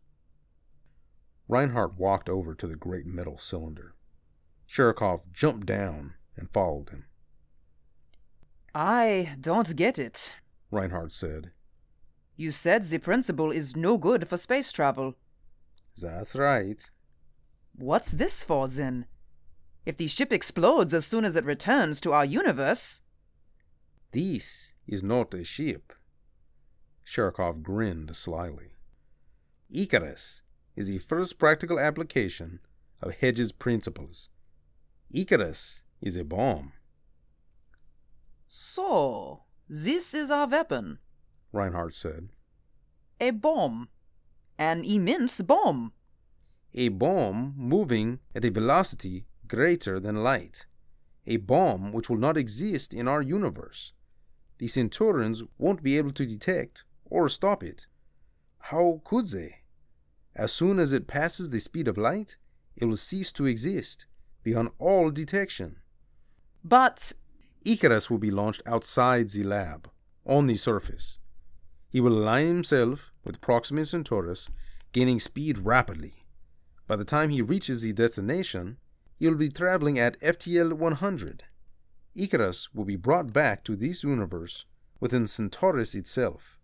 Reinhardt 1.48 1.98
walked 1.98 2.28
over 2.28 2.54
to 2.56 2.68
the 2.68 2.76
great 2.76 3.06
metal 3.06 3.38
cylinder. 3.38 3.94
Sherikov 4.68 5.32
jumped 5.32 5.66
down 5.66 6.16
and 6.36 6.52
followed 6.52 6.90
him. 6.90 7.06
I 8.80 9.36
don't 9.42 9.76
get 9.76 9.98
it, 9.98 10.36
Reinhardt 10.70 11.12
said. 11.12 11.50
You 12.36 12.52
said 12.52 12.84
the 12.84 13.00
principle 13.00 13.50
is 13.50 13.76
no 13.76 13.98
good 13.98 14.28
for 14.28 14.38
space 14.38 14.72
travel. 14.72 15.16
That's 16.00 16.36
right. 16.36 16.88
What's 17.76 18.12
this 18.12 18.44
for, 18.44 18.68
then? 18.68 19.08
If 19.84 19.98
the 19.98 20.06
ship 20.06 20.32
explodes 20.32 20.94
as 20.94 21.08
soon 21.08 21.26
as 21.26 21.36
it 21.36 21.44
returns 21.44 22.00
to 22.02 22.14
our 22.14 22.24
universe. 22.24 23.02
This 24.12 24.76
is 24.86 25.02
not 25.02 25.34
a 25.34 25.44
ship. 25.44 25.94
Sherikov 27.04 27.64
grinned 27.64 28.16
slyly. 28.16 28.74
Icarus 29.72 30.44
is 30.76 30.86
the 30.86 31.00
first 31.00 31.40
practical 31.40 31.80
application 31.80 32.60
of 33.02 33.16
Hedge's 33.16 33.52
principles. 33.52 34.30
Icarus 35.12 35.82
is 36.00 36.16
a 36.16 36.24
bomb. 36.24 36.74
So, 38.48 39.44
this 39.68 40.14
is 40.14 40.32
our 40.32 40.48
weapon, 40.48 41.00
Reinhardt 41.52 41.94
said. 41.94 42.30
A 43.20 43.32
bomb. 43.32 43.90
An 44.58 44.84
immense 44.84 45.42
bomb. 45.42 45.92
A 46.74 46.90
bomb 46.90 47.54
moving 47.58 48.20
at 48.34 48.46
a 48.46 48.52
velocity 48.52 49.26
greater 49.48 50.00
than 50.00 50.24
light. 50.24 50.66
A 51.26 51.38
bomb 51.38 51.92
which 51.92 52.10
will 52.10 52.18
not 52.18 52.38
exist 52.38 52.94
in 52.94 53.08
our 53.08 53.22
universe. 53.22 53.94
The 54.60 54.68
Centaurians 54.68 55.44
won't 55.58 55.84
be 55.84 55.98
able 55.98 56.12
to 56.14 56.26
detect 56.26 56.84
or 57.06 57.30
stop 57.30 57.64
it. 57.64 57.88
How 58.60 59.02
could 59.04 59.28
they? 59.28 59.58
As 60.36 60.52
soon 60.52 60.80
as 60.80 60.92
it 60.92 61.08
passes 61.08 61.50
the 61.50 61.60
speed 61.60 61.88
of 61.88 61.98
light, 61.98 62.38
it 62.76 62.86
will 62.86 62.96
cease 62.96 63.32
to 63.34 63.46
exist, 63.46 64.06
beyond 64.44 64.70
all 64.80 65.10
detection. 65.10 65.78
But 66.64 67.14
Icarus 67.68 68.10
will 68.10 68.18
be 68.18 68.32
launched 68.32 68.62
outside 68.66 69.28
the 69.28 69.44
lab, 69.44 69.90
on 70.26 70.48
the 70.48 70.56
surface. 70.56 71.20
He 71.90 72.00
will 72.00 72.18
align 72.18 72.48
himself 72.48 73.12
with 73.26 73.42
Proxima 73.42 73.84
Centaurus, 73.84 74.50
gaining 74.94 75.20
speed 75.20 75.60
rapidly. 75.60 76.24
By 76.88 76.96
the 76.96 77.04
time 77.04 77.30
he 77.30 77.42
reaches 77.42 77.82
the 77.82 77.92
destination, 77.92 78.78
he 79.20 79.28
will 79.28 79.36
be 79.36 79.50
traveling 79.50 80.00
at 80.00 80.18
FTL 80.22 80.74
100. 80.74 81.44
Icarus 82.16 82.74
will 82.74 82.86
be 82.86 82.96
brought 82.96 83.34
back 83.34 83.66
to 83.66 83.76
this 83.76 84.02
universe 84.02 84.66
within 85.02 85.28
Centaurus 85.28 85.94
itself. 85.94 86.58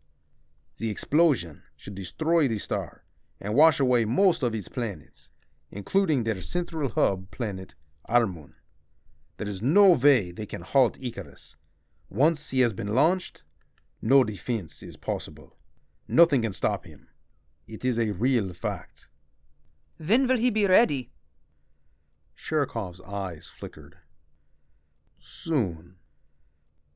The 0.78 0.90
explosion 0.90 1.64
should 1.76 1.96
destroy 1.96 2.48
the 2.48 2.60
star 2.60 3.04
and 3.42 3.56
wash 3.56 3.82
away 3.82 4.06
most 4.06 4.42
of 4.42 4.56
its 4.56 4.70
planets, 4.70 5.30
including 5.70 6.24
their 6.24 6.40
central 6.42 6.88
hub 6.88 7.30
planet, 7.30 7.76
Armun. 8.08 8.54
There 9.38 9.50
is 9.50 9.62
no 9.62 9.90
way 9.92 10.32
they 10.32 10.46
can 10.46 10.62
halt 10.62 10.98
Icarus. 11.02 11.56
Once 12.10 12.52
he 12.52 12.60
has 12.60 12.74
been 12.74 12.94
launched, 12.94 13.44
no 14.02 14.24
defense 14.24 14.84
is 14.84 14.98
possible. 14.98 15.56
Nothing 16.08 16.42
can 16.42 16.54
stop 16.54 16.86
him. 16.86 17.08
It 17.68 17.86
is 17.86 17.98
a 17.98 18.12
real 18.12 18.54
fact. 18.54 19.08
When 19.98 20.28
will 20.28 20.38
he 20.38 20.50
be 20.50 20.68
ready? 20.68 21.12
Sherikov's 22.36 23.02
eyes 23.02 23.48
flickered. 23.50 23.96
Soon. 25.18 25.96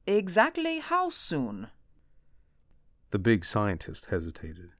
Exactly 0.05 0.79
how 0.79 1.09
soon? 1.09 1.67
The 3.11 3.19
big 3.19 3.45
scientist 3.45 4.07
hesitated. 4.07 4.71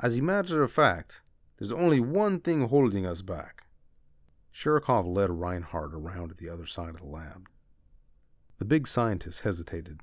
As 0.00 0.16
a 0.16 0.22
matter 0.22 0.62
of 0.62 0.72
fact, 0.72 1.22
there's 1.58 1.72
only 1.72 2.00
one 2.00 2.40
thing 2.40 2.68
holding 2.68 3.06
us 3.06 3.22
back. 3.22 3.63
Sherikov 4.54 5.04
led 5.04 5.30
Reinhardt 5.30 5.92
around 5.94 6.28
to 6.28 6.34
the 6.34 6.48
other 6.48 6.64
side 6.64 6.90
of 6.90 7.00
the 7.00 7.06
lab. 7.06 7.48
The 8.58 8.64
big 8.64 8.86
scientist 8.86 9.42
hesitated. 9.42 10.00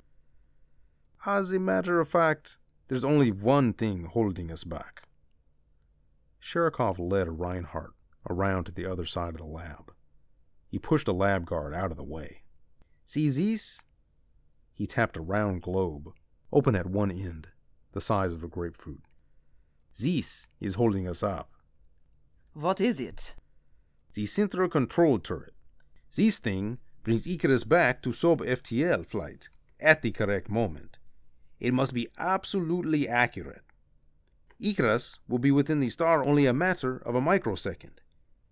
As 1.24 1.52
a 1.52 1.58
matter 1.58 2.00
of 2.00 2.08
fact, 2.08 2.58
there's 2.88 3.04
only 3.04 3.32
one 3.32 3.72
thing 3.72 4.04
holding 4.04 4.52
us 4.52 4.64
back. 4.64 5.04
Sherikov 6.38 6.98
led 6.98 7.40
Reinhardt 7.40 7.94
around 8.28 8.64
to 8.64 8.72
the 8.72 8.84
other 8.84 9.06
side 9.06 9.30
of 9.30 9.38
the 9.38 9.46
lab. 9.46 9.92
He 10.68 10.78
pushed 10.78 11.08
a 11.08 11.12
lab 11.12 11.46
guard 11.46 11.72
out 11.72 11.90
of 11.90 11.96
the 11.96 12.04
way. 12.04 12.42
See 13.06 13.30
this? 13.30 13.86
He 14.74 14.86
tapped 14.86 15.16
a 15.16 15.22
round 15.22 15.62
globe, 15.62 16.10
open 16.52 16.76
at 16.76 16.86
one 16.86 17.10
end, 17.10 17.48
the 17.92 18.00
size 18.00 18.34
of 18.34 18.44
a 18.44 18.48
grapefruit. 18.48 19.02
This 19.98 20.50
is 20.60 20.74
holding 20.74 21.08
us 21.08 21.22
up. 21.22 21.50
What 22.52 22.80
is 22.80 23.00
it? 23.00 23.34
The 24.14 24.26
central 24.26 24.68
control 24.68 25.18
turret. 25.18 25.54
This 26.14 26.38
thing 26.38 26.78
brings 27.02 27.26
Icarus 27.26 27.64
back 27.64 28.02
to 28.02 28.12
sub 28.12 28.40
FTL 28.40 29.06
flight 29.06 29.48
at 29.80 30.02
the 30.02 30.10
correct 30.12 30.50
moment. 30.50 30.98
It 31.58 31.72
must 31.72 31.94
be 31.94 32.08
absolutely 32.18 33.08
accurate. 33.08 33.62
Icarus 34.60 35.18
will 35.28 35.38
be 35.38 35.50
within 35.50 35.80
the 35.80 35.88
star 35.88 36.24
only 36.24 36.46
a 36.46 36.52
matter 36.52 36.96
of 36.98 37.14
a 37.14 37.20
microsecond. 37.20 38.00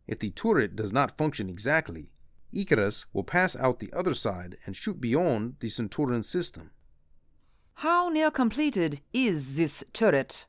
If 0.06 0.18
the 0.18 0.30
turret 0.30 0.74
does 0.74 0.92
not 0.92 1.16
function 1.16 1.48
exactly, 1.48 2.12
Icarus 2.52 3.06
will 3.12 3.22
pass 3.22 3.54
out 3.54 3.78
the 3.78 3.92
other 3.92 4.14
side 4.14 4.56
and 4.66 4.74
shoot 4.74 5.00
beyond 5.00 5.56
the 5.60 5.68
Centauran 5.68 6.24
system. 6.24 6.70
How 7.74 8.08
near 8.08 8.30
completed 8.30 9.00
is 9.12 9.56
this 9.56 9.84
turret? 9.92 10.46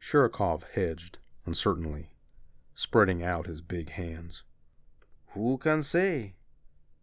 Sherikov 0.00 0.64
hedged 0.74 1.18
uncertainly, 1.46 2.10
spreading 2.80 3.22
out 3.22 3.44
his 3.44 3.60
big 3.60 3.90
hands. 3.90 4.42
Who 5.34 5.58
can 5.58 5.82
say? 5.82 6.36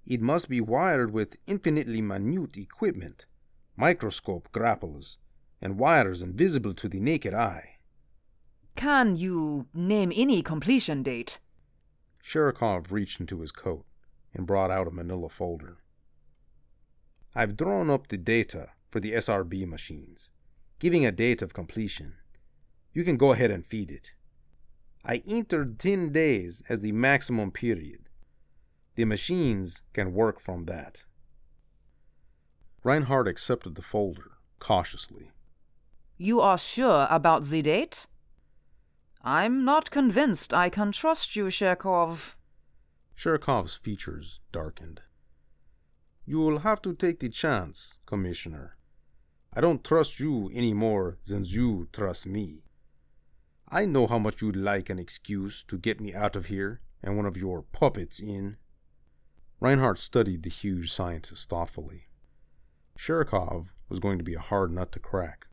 It 0.07 0.21
must 0.21 0.49
be 0.49 0.59
wired 0.59 1.13
with 1.13 1.37
infinitely 1.45 2.01
minute 2.01 2.57
equipment, 2.57 3.27
microscope 3.75 4.51
grapples, 4.51 5.19
and 5.61 5.77
wires 5.77 6.23
invisible 6.23 6.73
to 6.73 6.89
the 6.89 6.99
naked 6.99 7.35
eye. 7.35 7.75
Can 8.75 9.17
you 9.17 9.67
name 9.71 10.11
any 10.15 10.41
completion 10.41 11.03
date? 11.03 11.39
Sherikov 12.23 12.91
reached 12.91 13.19
into 13.19 13.41
his 13.41 13.51
coat 13.51 13.85
and 14.33 14.47
brought 14.47 14.71
out 14.71 14.87
a 14.87 14.91
manila 14.91 15.29
folder. 15.29 15.77
I've 17.35 17.55
drawn 17.55 17.91
up 17.91 18.07
the 18.07 18.17
data 18.17 18.69
for 18.89 18.99
the 18.99 19.13
SRB 19.13 19.67
machines, 19.67 20.31
giving 20.79 21.05
a 21.05 21.11
date 21.11 21.43
of 21.43 21.53
completion. 21.53 22.15
You 22.93 23.03
can 23.03 23.15
go 23.15 23.31
ahead 23.31 23.51
and 23.51 23.63
feed 23.63 23.91
it. 23.91 24.15
I 25.09 25.21
entered 25.25 25.79
10 25.79 26.11
days 26.11 26.61
as 26.67 26.81
the 26.81 26.91
maximum 26.91 27.49
period. 27.51 28.09
The 28.95 29.05
machines 29.05 29.81
can 29.93 30.13
work 30.13 30.41
from 30.41 30.65
that. 30.65 31.05
Reinhardt 32.83 33.27
accepted 33.27 33.75
the 33.75 33.81
folder 33.81 34.31
cautiously. 34.59 35.31
You 36.17 36.41
are 36.41 36.57
sure 36.57 37.07
about 37.09 37.45
the 37.45 37.61
date? 37.61 38.07
I'm 39.23 39.63
not 39.63 39.91
convinced 39.91 40.53
I 40.53 40.69
can 40.69 40.91
trust 40.91 41.37
you, 41.37 41.45
Sherikov. 41.45 42.35
Sherikov's 43.15 43.75
features 43.75 44.41
darkened. 44.51 45.01
You'll 46.25 46.59
have 46.59 46.81
to 46.81 46.93
take 46.93 47.21
the 47.21 47.29
chance, 47.29 47.97
Commissioner. 48.05 48.75
I 49.53 49.61
don't 49.61 49.85
trust 49.85 50.19
you 50.19 50.51
any 50.53 50.73
more 50.73 51.17
than 51.25 51.45
you 51.45 51.87
trust 51.93 52.25
me. 52.25 52.63
I 53.69 53.85
know 53.85 54.07
how 54.07 54.17
much 54.17 54.41
you'd 54.41 54.55
like 54.55 54.89
an 54.89 54.97
excuse 54.97 55.63
to 55.63 55.77
get 55.77 55.99
me 55.99 56.13
out 56.13 56.37
of 56.37 56.45
here 56.45 56.79
and 57.03 57.17
one 57.17 57.25
of 57.25 57.35
your 57.35 57.63
puppets 57.63 58.19
in. 58.19 58.55
Reinhardt 59.59 59.97
studied 59.97 60.43
the 60.43 60.49
huge 60.49 60.91
scientist 60.91 61.49
thoughtfully. 61.49 62.07
Sherikov 62.97 63.73
was 63.89 63.99
going 63.99 64.17
to 64.19 64.23
be 64.23 64.35
a 64.35 64.39
hard 64.39 64.71
nut 64.71 64.93
to 64.93 64.99
crack. 64.99 65.47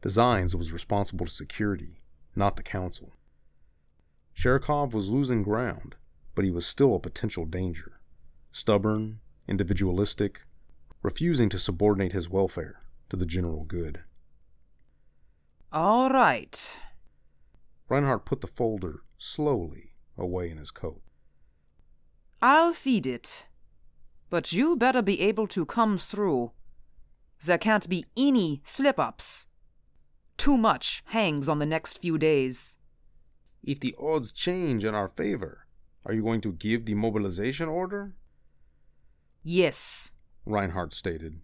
Designs 0.00 0.54
was 0.54 0.72
responsible 0.72 1.26
to 1.26 1.32
security, 1.32 2.02
not 2.36 2.56
the 2.56 2.62
council. 2.62 3.14
Sherikov 4.32 4.94
was 4.94 5.08
losing 5.08 5.42
ground, 5.42 5.96
but 6.36 6.44
he 6.44 6.52
was 6.52 6.66
still 6.66 6.94
a 6.94 7.00
potential 7.00 7.44
danger. 7.46 8.00
Stubborn, 8.52 9.18
individualistic, 9.48 10.42
refusing 11.02 11.48
to 11.48 11.58
subordinate 11.58 12.12
his 12.12 12.30
welfare 12.30 12.82
to 13.08 13.16
the 13.16 13.26
general 13.26 13.64
good. 13.64 14.04
All 15.72 16.10
right. 16.10 16.76
Reinhardt 17.88 18.24
put 18.24 18.40
the 18.40 18.46
folder 18.46 19.02
slowly 19.16 19.92
away 20.16 20.50
in 20.50 20.58
his 20.58 20.70
coat. 20.70 21.00
I'll 22.40 22.72
feed 22.72 23.06
it. 23.06 23.48
But 24.30 24.52
you 24.52 24.76
better 24.76 25.02
be 25.02 25.20
able 25.22 25.46
to 25.48 25.64
come 25.64 25.96
through. 25.96 26.52
There 27.44 27.58
can't 27.58 27.88
be 27.88 28.04
any 28.16 28.60
slip 28.64 28.98
ups. 28.98 29.46
Too 30.36 30.58
much 30.58 31.02
hangs 31.06 31.48
on 31.48 31.58
the 31.58 31.66
next 31.66 32.00
few 32.00 32.18
days. 32.18 32.78
If 33.62 33.80
the 33.80 33.94
odds 33.98 34.32
change 34.32 34.84
in 34.84 34.94
our 34.94 35.08
favor, 35.08 35.66
are 36.04 36.12
you 36.12 36.22
going 36.22 36.40
to 36.42 36.52
give 36.52 36.84
the 36.84 36.94
mobilization 36.94 37.68
order? 37.68 38.14
Yes, 39.42 40.12
Reinhardt 40.44 40.92
stated. 40.92 41.40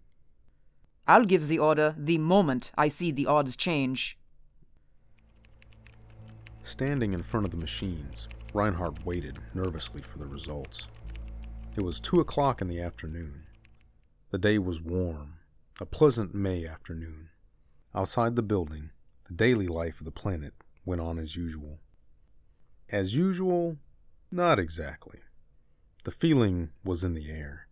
I'll 1.07 1.25
give 1.25 1.47
the 1.47 1.59
order 1.59 1.95
the 1.97 2.17
moment 2.17 2.71
I 2.77 2.87
see 2.87 3.11
the 3.11 3.27
odds 3.27 3.55
change. 3.55 4.17
Standing 6.65 7.13
in 7.13 7.21
front 7.21 7.45
of 7.45 7.51
the 7.51 7.57
machines, 7.57 8.27
Reinhardt 8.51 9.05
waited 9.05 9.37
nervously 9.53 10.01
for 10.01 10.17
the 10.17 10.25
results. 10.25 10.87
It 11.77 11.83
was 11.83 11.99
two 11.99 12.19
o'clock 12.19 12.59
in 12.59 12.67
the 12.67 12.81
afternoon. 12.81 13.43
The 14.31 14.39
day 14.39 14.57
was 14.57 14.81
warm, 14.81 15.35
a 15.79 15.85
pleasant 15.85 16.33
May 16.33 16.65
afternoon. 16.65 17.29
Outside 17.93 18.35
the 18.35 18.41
building, 18.41 18.89
the 19.25 19.35
daily 19.35 19.67
life 19.67 19.99
of 19.99 20.05
the 20.05 20.11
planet 20.11 20.55
went 20.85 21.01
on 21.01 21.19
as 21.19 21.35
usual. 21.35 21.81
As 22.89 23.15
usual, 23.15 23.77
not 24.31 24.57
exactly. 24.57 25.19
The 26.03 26.09
feeling 26.09 26.71
was 26.83 27.03
in 27.03 27.13
the 27.13 27.29
air, 27.29 27.67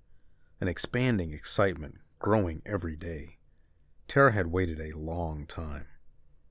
an 0.61 0.67
expanding 0.67 1.33
excitement 1.33 1.95
growing 2.19 2.61
every 2.63 2.95
day. 2.95 3.37
Terra 4.07 4.33
had 4.33 4.51
waited 4.51 4.79
a 4.79 4.95
long 4.95 5.47
time. 5.47 5.87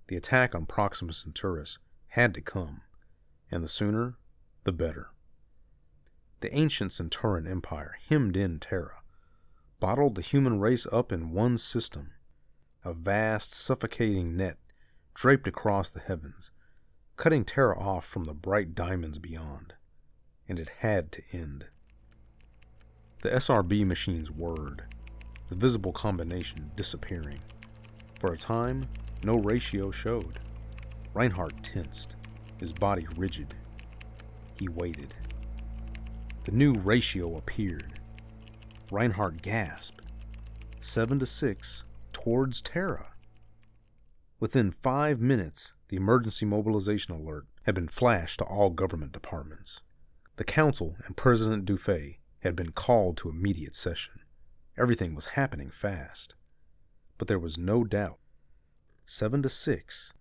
The 0.08 0.16
attack 0.16 0.56
on 0.56 0.66
Proxima 0.66 1.12
Centaurus 1.12 1.78
had 2.12 2.34
to 2.34 2.42
come, 2.42 2.82
and 3.50 3.64
the 3.64 3.68
sooner, 3.68 4.18
the 4.64 4.72
better. 4.72 5.08
The 6.40 6.54
ancient 6.54 6.92
Centauran 6.92 7.48
Empire 7.50 7.96
hemmed 8.06 8.36
in 8.36 8.58
Terra, 8.58 9.00
bottled 9.80 10.16
the 10.16 10.20
human 10.20 10.60
race 10.60 10.86
up 10.92 11.10
in 11.10 11.30
one 11.30 11.56
system, 11.56 12.10
a 12.84 12.92
vast, 12.92 13.54
suffocating 13.54 14.36
net 14.36 14.58
draped 15.14 15.46
across 15.46 15.90
the 15.90 16.00
heavens, 16.00 16.50
cutting 17.16 17.46
Terra 17.46 17.78
off 17.78 18.04
from 18.04 18.24
the 18.24 18.34
bright 18.34 18.74
diamonds 18.74 19.18
beyond. 19.18 19.72
And 20.46 20.58
it 20.58 20.68
had 20.80 21.12
to 21.12 21.22
end. 21.32 21.68
The 23.22 23.30
SRB 23.30 23.86
machine's 23.86 24.30
word, 24.30 24.82
the 25.48 25.54
visible 25.54 25.92
combination 25.92 26.72
disappearing. 26.76 27.40
For 28.20 28.34
a 28.34 28.38
time, 28.38 28.86
no 29.22 29.36
ratio 29.36 29.90
showed. 29.90 30.40
Reinhardt 31.14 31.62
tensed, 31.62 32.16
his 32.58 32.72
body 32.72 33.06
rigid. 33.16 33.54
He 34.58 34.68
waited. 34.68 35.14
The 36.44 36.52
new 36.52 36.74
ratio 36.74 37.36
appeared. 37.36 38.00
Reinhardt 38.90 39.42
gasped. 39.42 40.02
Seven 40.80 41.18
to 41.18 41.26
six 41.26 41.84
towards 42.12 42.62
Terra. 42.62 43.12
Within 44.40 44.70
five 44.70 45.20
minutes, 45.20 45.74
the 45.88 45.96
emergency 45.96 46.46
mobilization 46.46 47.14
alert 47.14 47.46
had 47.62 47.74
been 47.74 47.88
flashed 47.88 48.38
to 48.38 48.44
all 48.44 48.70
government 48.70 49.12
departments. 49.12 49.80
The 50.36 50.44
council 50.44 50.96
and 51.06 51.16
President 51.16 51.64
Dufay 51.64 52.18
had 52.40 52.56
been 52.56 52.72
called 52.72 53.16
to 53.18 53.28
immediate 53.28 53.76
session. 53.76 54.14
Everything 54.76 55.14
was 55.14 55.26
happening 55.26 55.70
fast. 55.70 56.34
But 57.18 57.28
there 57.28 57.38
was 57.38 57.58
no 57.58 57.84
doubt. 57.84 58.18
Seven 59.04 59.42
to 59.42 59.48
six 59.48 60.12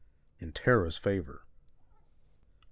in 0.42 0.52
Terra's 0.52 0.98
favor. 0.98 1.46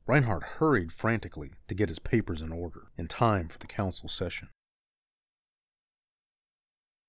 Reinhardt 0.07 0.43
hurried 0.43 0.91
frantically 0.91 1.51
to 1.67 1.75
get 1.75 1.89
his 1.89 1.99
papers 1.99 2.41
in 2.41 2.51
order 2.51 2.87
in 2.97 3.07
time 3.07 3.47
for 3.47 3.59
the 3.59 3.67
council 3.67 4.09
session. 4.09 4.49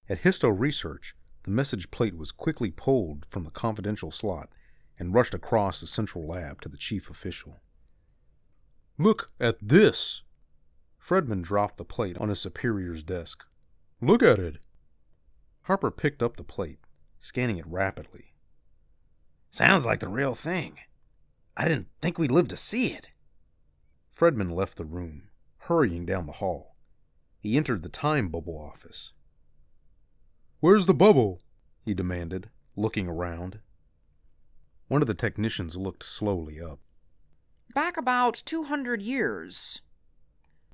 At 0.08 0.22
Histo 0.22 0.50
Research, 0.50 1.14
the 1.44 1.50
message 1.50 1.90
plate 1.90 2.16
was 2.16 2.32
quickly 2.32 2.70
pulled 2.70 3.26
from 3.30 3.44
the 3.44 3.50
confidential 3.50 4.10
slot 4.10 4.50
and 4.98 5.14
rushed 5.14 5.34
across 5.34 5.80
the 5.80 5.86
central 5.86 6.26
lab 6.26 6.60
to 6.60 6.68
the 6.68 6.76
chief 6.76 7.08
official. 7.08 7.62
Look 8.98 9.30
at 9.40 9.56
this! 9.62 10.22
Fredman 10.98 11.42
dropped 11.42 11.78
the 11.78 11.84
plate 11.86 12.18
on 12.18 12.28
his 12.28 12.40
superior's 12.40 13.02
desk. 13.02 13.44
Look 14.02 14.22
at 14.22 14.38
it. 14.38 14.58
Harper 15.62 15.90
picked 15.90 16.22
up 16.22 16.36
the 16.36 16.44
plate, 16.44 16.80
scanning 17.18 17.56
it 17.56 17.66
rapidly. 17.66 18.29
Sounds 19.50 19.84
like 19.84 19.98
the 19.98 20.08
real 20.08 20.34
thing. 20.34 20.78
I 21.56 21.66
didn't 21.66 21.88
think 22.00 22.18
we'd 22.18 22.30
live 22.30 22.48
to 22.48 22.56
see 22.56 22.92
it. 22.92 23.10
Fredman 24.16 24.52
left 24.52 24.76
the 24.78 24.84
room, 24.84 25.30
hurrying 25.58 26.06
down 26.06 26.26
the 26.26 26.32
hall. 26.32 26.76
He 27.40 27.56
entered 27.56 27.82
the 27.82 27.88
time 27.88 28.28
bubble 28.28 28.56
office. 28.56 29.12
Where's 30.60 30.86
the 30.86 30.94
bubble? 30.94 31.40
he 31.84 31.94
demanded, 31.94 32.50
looking 32.76 33.08
around. 33.08 33.58
One 34.88 35.02
of 35.02 35.08
the 35.08 35.14
technicians 35.14 35.76
looked 35.76 36.04
slowly 36.04 36.60
up. 36.60 36.78
Back 37.74 37.96
about 37.96 38.42
200 38.44 39.02
years. 39.02 39.80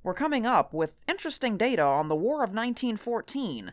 We're 0.03 0.15
coming 0.15 0.45
up 0.45 0.75
with 0.75 1.03
interesting 1.09 1.57
data 1.57 1.83
on 1.83 2.09
the 2.09 2.17
War 2.17 2.37
of 2.37 2.51
1914. 2.51 3.73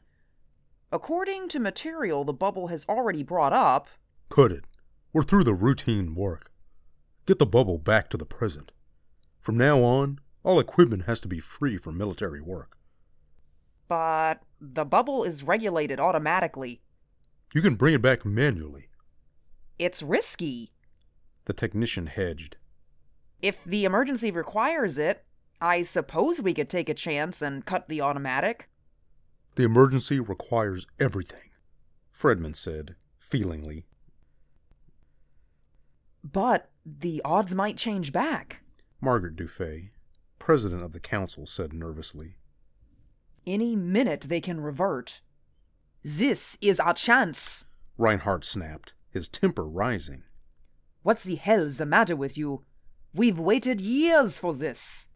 According 0.91 1.47
to 1.49 1.59
material 1.59 2.23
the 2.23 2.33
bubble 2.33 2.67
has 2.67 2.85
already 2.87 3.23
brought 3.23 3.53
up. 3.53 3.87
Could 4.29 4.51
it. 4.51 4.65
We're 5.13 5.21
through 5.21 5.43
the 5.43 5.53
routine 5.53 6.15
work. 6.15 6.51
Get 7.27 7.37
the 7.37 7.45
bubble 7.45 7.77
back 7.77 8.09
to 8.09 8.17
the 8.17 8.25
present. 8.25 8.71
From 9.39 9.55
now 9.55 9.83
on, 9.83 10.17
all 10.41 10.59
equipment 10.59 11.03
has 11.03 11.21
to 11.21 11.27
be 11.27 11.39
free 11.39 11.77
for 11.77 11.91
military 11.91 12.41
work. 12.41 12.79
But 13.87 14.41
the 14.59 14.85
bubble 14.85 15.23
is 15.23 15.43
regulated 15.43 15.99
automatically. 15.99 16.81
You 17.53 17.61
can 17.61 17.75
bring 17.75 17.93
it 17.93 18.01
back 18.01 18.25
manually. 18.25 18.87
It's 19.77 20.01
risky. 20.01 20.71
The 21.45 21.53
technician 21.53 22.07
hedged. 22.07 22.57
If 23.39 23.63
the 23.63 23.85
emergency 23.85 24.31
requires 24.31 24.97
it, 24.97 25.23
I 25.61 25.83
suppose 25.83 26.41
we 26.41 26.55
could 26.55 26.69
take 26.69 26.89
a 26.89 26.95
chance 26.95 27.43
and 27.43 27.63
cut 27.63 27.87
the 27.87 28.01
automatic. 28.01 28.67
The 29.57 29.63
emergency 29.63 30.19
requires 30.19 30.87
everything, 30.99 31.51
Fredman 32.11 32.55
said, 32.55 32.95
feelingly. 33.19 33.85
But 36.33 36.69
the 36.85 37.21
odds 37.23 37.55
might 37.55 37.77
change 37.77 38.11
back. 38.11 38.63
Margaret 38.99 39.35
Dufay, 39.35 39.91
president 40.39 40.83
of 40.83 40.91
the 40.91 40.99
council, 40.99 41.45
said 41.45 41.71
nervously. 41.71 42.35
Any 43.45 43.75
minute 43.75 44.21
they 44.21 44.41
can 44.41 44.59
revert. 44.59 45.21
This 46.03 46.57
is 46.59 46.79
our 46.79 46.93
chance, 46.93 47.67
Reinhardt 47.97 48.43
snapped, 48.43 48.95
his 49.09 49.29
temper 49.29 49.63
rising. 49.63 50.23
What 51.03 51.19
the 51.19 51.35
hell's 51.35 51.77
the 51.77 51.85
matter 51.85 52.15
with 52.15 52.37
you? 52.37 52.65
We've 53.13 53.39
waited 53.39 53.79
years 53.79 54.39
for 54.39 54.53
this. 54.53 55.09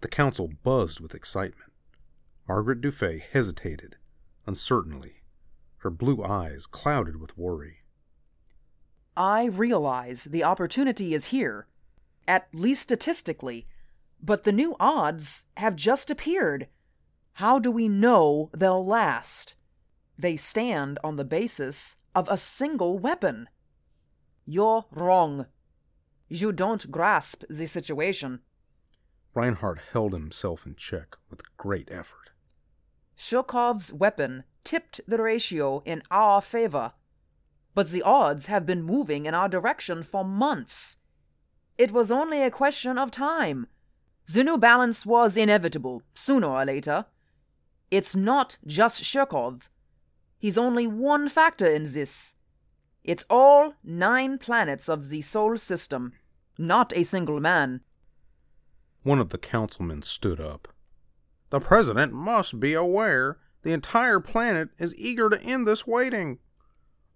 The 0.00 0.08
council 0.08 0.50
buzzed 0.62 1.00
with 1.00 1.14
excitement. 1.14 1.72
Margaret 2.48 2.80
Dufay 2.80 3.20
hesitated, 3.20 3.96
uncertainly, 4.46 5.22
her 5.78 5.90
blue 5.90 6.24
eyes 6.24 6.66
clouded 6.66 7.20
with 7.20 7.38
worry. 7.38 7.78
I 9.18 9.46
realize 9.46 10.24
the 10.24 10.44
opportunity 10.44 11.12
is 11.12 11.26
here, 11.26 11.66
at 12.28 12.46
least 12.52 12.82
statistically, 12.82 13.66
but 14.22 14.44
the 14.44 14.52
new 14.52 14.76
odds 14.78 15.46
have 15.56 15.74
just 15.74 16.08
appeared. 16.08 16.68
How 17.32 17.58
do 17.58 17.68
we 17.68 17.88
know 17.88 18.48
they'll 18.56 18.86
last? 18.86 19.56
They 20.16 20.36
stand 20.36 21.00
on 21.02 21.16
the 21.16 21.24
basis 21.24 21.96
of 22.14 22.28
a 22.30 22.36
single 22.36 22.96
weapon. 22.96 23.48
You're 24.46 24.84
wrong. 24.92 25.46
You 26.28 26.52
don't 26.52 26.88
grasp 26.88 27.42
the 27.50 27.66
situation. 27.66 28.38
Reinhardt 29.34 29.80
held 29.92 30.12
himself 30.12 30.64
in 30.64 30.76
check 30.76 31.16
with 31.28 31.42
great 31.56 31.88
effort. 31.90 32.30
Sherikov's 33.16 33.92
weapon 33.92 34.44
tipped 34.62 35.00
the 35.08 35.20
ratio 35.20 35.82
in 35.84 36.04
our 36.08 36.40
favor, 36.40 36.92
but 37.78 37.90
the 37.90 38.02
odds 38.02 38.46
have 38.46 38.66
been 38.66 38.82
moving 38.82 39.24
in 39.24 39.34
our 39.34 39.48
direction 39.48 40.02
for 40.02 40.24
months. 40.24 40.96
It 41.78 41.92
was 41.92 42.10
only 42.10 42.42
a 42.42 42.50
question 42.50 42.98
of 42.98 43.12
time. 43.12 43.68
The 44.26 44.42
new 44.42 44.58
balance 44.58 45.06
was 45.06 45.36
inevitable, 45.36 46.02
sooner 46.12 46.48
or 46.48 46.64
later. 46.64 47.04
It's 47.88 48.16
not 48.16 48.58
just 48.66 49.04
Sherikov. 49.04 49.68
He's 50.40 50.58
only 50.58 50.88
one 50.88 51.28
factor 51.28 51.68
in 51.68 51.84
this. 51.84 52.34
It's 53.04 53.24
all 53.30 53.74
nine 53.84 54.38
planets 54.38 54.88
of 54.88 55.08
the 55.08 55.20
Sol 55.20 55.56
system, 55.56 56.14
not 56.58 56.92
a 56.96 57.04
single 57.04 57.38
man. 57.38 57.82
One 59.04 59.20
of 59.20 59.28
the 59.28 59.38
councilmen 59.38 60.02
stood 60.02 60.40
up. 60.40 60.66
The 61.50 61.60
President 61.60 62.12
must 62.12 62.58
be 62.58 62.74
aware 62.74 63.38
the 63.62 63.70
entire 63.72 64.18
planet 64.18 64.70
is 64.78 64.96
eager 64.96 65.30
to 65.30 65.40
end 65.40 65.64
this 65.64 65.86
waiting. 65.86 66.40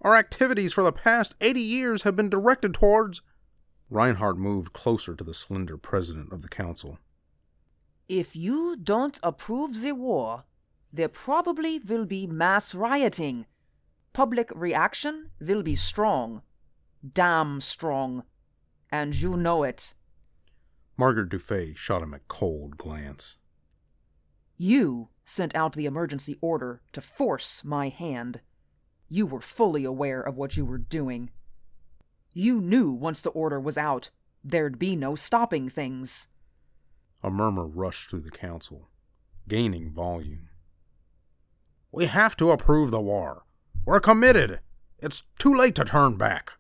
Our 0.02 0.16
activities 0.16 0.72
for 0.72 0.82
the 0.82 0.92
past 0.92 1.34
80 1.40 1.60
years 1.60 2.02
have 2.02 2.16
been 2.16 2.28
directed 2.28 2.74
towards. 2.74 3.22
Reinhardt 3.88 4.36
moved 4.36 4.72
closer 4.72 5.14
to 5.14 5.22
the 5.22 5.34
slender 5.34 5.76
president 5.76 6.32
of 6.32 6.42
the 6.42 6.48
council. 6.48 6.98
If 8.08 8.34
you 8.34 8.76
don't 8.76 9.20
approve 9.22 9.80
the 9.80 9.92
war, 9.92 10.44
there 10.92 11.08
probably 11.08 11.78
will 11.78 12.04
be 12.04 12.26
mass 12.26 12.74
rioting. 12.74 13.46
Public 14.12 14.50
reaction 14.54 15.30
will 15.40 15.62
be 15.62 15.76
strong. 15.76 16.42
Damn 17.14 17.60
strong. 17.60 18.24
And 18.90 19.14
you 19.14 19.36
know 19.36 19.62
it. 19.62 19.94
Margaret 20.96 21.30
Dufay 21.30 21.76
shot 21.76 22.02
him 22.02 22.12
a 22.12 22.18
cold 22.28 22.76
glance. 22.76 23.36
You 24.58 25.08
sent 25.24 25.54
out 25.54 25.74
the 25.74 25.86
emergency 25.86 26.36
order 26.40 26.82
to 26.92 27.00
force 27.00 27.64
my 27.64 27.88
hand. 27.88 28.40
You 29.12 29.27
were 29.27 29.42
fully 29.42 29.85
aware 29.85 30.22
of 30.22 30.38
what 30.38 30.57
you 30.57 30.64
were 30.64 30.79
doing. 30.79 31.29
You 32.33 32.62
knew 32.62 32.90
once 32.90 33.20
the 33.20 33.29
order 33.29 33.61
was 33.61 33.77
out, 33.77 34.09
there'd 34.42 34.79
be 34.79 34.96
no 34.96 35.16
stopping 35.16 35.68
things. 35.68 36.29
A 37.22 37.29
murmur 37.29 37.66
rushed 37.66 38.09
through 38.09 38.22
the 38.22 38.31
council, 38.31 38.88
gaining 39.46 39.90
volume. 39.90 40.48
We 41.92 42.07
have 42.07 42.38
to 42.38 42.53
approve 42.53 42.90
the 42.90 43.03
war. 43.03 43.44
We're 43.85 44.01
committed. 44.01 44.61
It's 44.98 45.25
too 45.38 45.55
late 45.55 45.75
to 45.75 45.85
turn 45.85 46.16
back. 46.16 46.55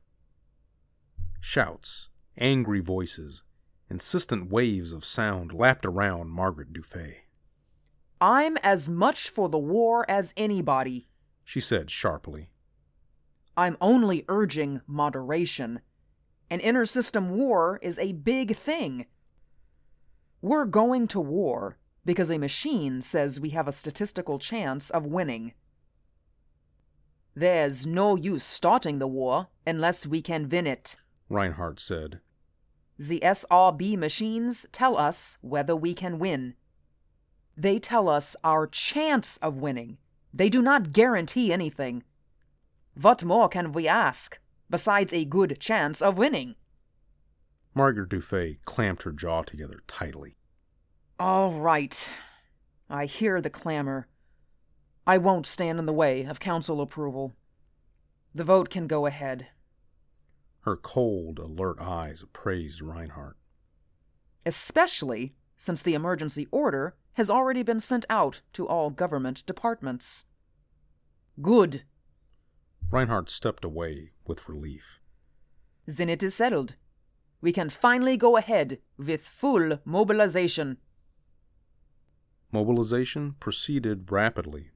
Shouts, 1.40 2.10
angry 2.36 2.80
voices, 2.80 3.44
insistent 3.88 4.50
waves 4.50 4.92
of 4.92 5.06
sound 5.06 5.54
lapped 5.54 5.86
around 5.86 6.28
Margaret 6.28 6.74
Dufay. 6.74 7.14
I'm 8.20 8.58
as 8.58 8.90
much 8.90 9.30
for 9.30 9.48
the 9.48 9.58
war 9.58 10.04
as 10.06 10.34
anybody, 10.36 11.08
she 11.44 11.60
said 11.60 11.90
sharply. 11.90 12.48
I'm 13.56 13.76
only 13.80 14.24
urging 14.28 14.80
moderation. 14.86 15.80
An 16.50 16.60
intersystem 16.60 17.28
war 17.28 17.78
is 17.82 17.98
a 17.98 18.12
big 18.12 18.56
thing. 18.56 19.06
We're 20.40 20.64
going 20.64 21.06
to 21.08 21.20
war 21.20 21.78
because 22.04 22.30
a 22.30 22.38
machine 22.38 23.02
says 23.02 23.40
we 23.40 23.50
have 23.50 23.68
a 23.68 23.72
statistical 23.72 24.38
chance 24.38 24.90
of 24.90 25.06
winning. 25.06 25.52
There's 27.34 27.86
no 27.86 28.16
use 28.16 28.44
starting 28.44 28.98
the 28.98 29.06
war 29.06 29.48
unless 29.66 30.06
we 30.06 30.20
can 30.20 30.48
win 30.48 30.66
it, 30.66 30.96
Reinhardt 31.28 31.80
said. 31.80 32.20
The 32.98 33.20
SRB 33.20 33.96
machines 33.96 34.66
tell 34.70 34.96
us 34.98 35.38
whether 35.40 35.74
we 35.74 35.94
can 35.94 36.18
win. 36.18 36.54
They 37.56 37.78
tell 37.78 38.08
us 38.08 38.36
our 38.44 38.66
chance 38.66 39.38
of 39.38 39.56
winning. 39.56 39.98
They 40.34 40.48
do 40.48 40.62
not 40.62 40.92
guarantee 40.92 41.52
anything. 41.52 42.02
What 43.00 43.24
more 43.24 43.48
can 43.48 43.72
we 43.72 43.86
ask, 43.86 44.38
besides 44.70 45.12
a 45.12 45.24
good 45.24 45.58
chance 45.60 46.00
of 46.00 46.18
winning? 46.18 46.56
Margaret 47.74 48.10
Dufay 48.10 48.58
clamped 48.64 49.02
her 49.02 49.12
jaw 49.12 49.42
together 49.42 49.80
tightly. 49.86 50.36
All 51.18 51.52
right. 51.52 52.12
I 52.90 53.06
hear 53.06 53.40
the 53.40 53.50
clamor. 53.50 54.08
I 55.06 55.18
won't 55.18 55.46
stand 55.46 55.78
in 55.78 55.86
the 55.86 55.92
way 55.92 56.24
of 56.24 56.40
council 56.40 56.80
approval. 56.80 57.34
The 58.34 58.44
vote 58.44 58.70
can 58.70 58.86
go 58.86 59.06
ahead. 59.06 59.48
Her 60.60 60.76
cold, 60.76 61.38
alert 61.38 61.78
eyes 61.80 62.22
appraised 62.22 62.82
Reinhardt. 62.82 63.36
Especially 64.46 65.34
since 65.56 65.82
the 65.82 65.94
emergency 65.94 66.46
order 66.50 66.94
has 67.14 67.30
already 67.30 67.62
been 67.62 67.80
sent 67.80 68.04
out 68.08 68.40
to 68.52 68.66
all 68.66 68.90
government 68.90 69.44
departments. 69.46 70.26
Good. 71.40 71.82
Reinhardt 72.90 73.30
stepped 73.30 73.64
away 73.64 74.12
with 74.26 74.48
relief. 74.48 75.00
Then 75.86 76.08
it 76.08 76.22
is 76.22 76.34
settled. 76.34 76.76
We 77.40 77.52
can 77.52 77.70
finally 77.70 78.16
go 78.16 78.36
ahead 78.36 78.78
with 78.96 79.26
full 79.26 79.80
mobilization. 79.84 80.78
Mobilization 82.52 83.34
proceeded 83.40 84.12
rapidly. 84.12 84.70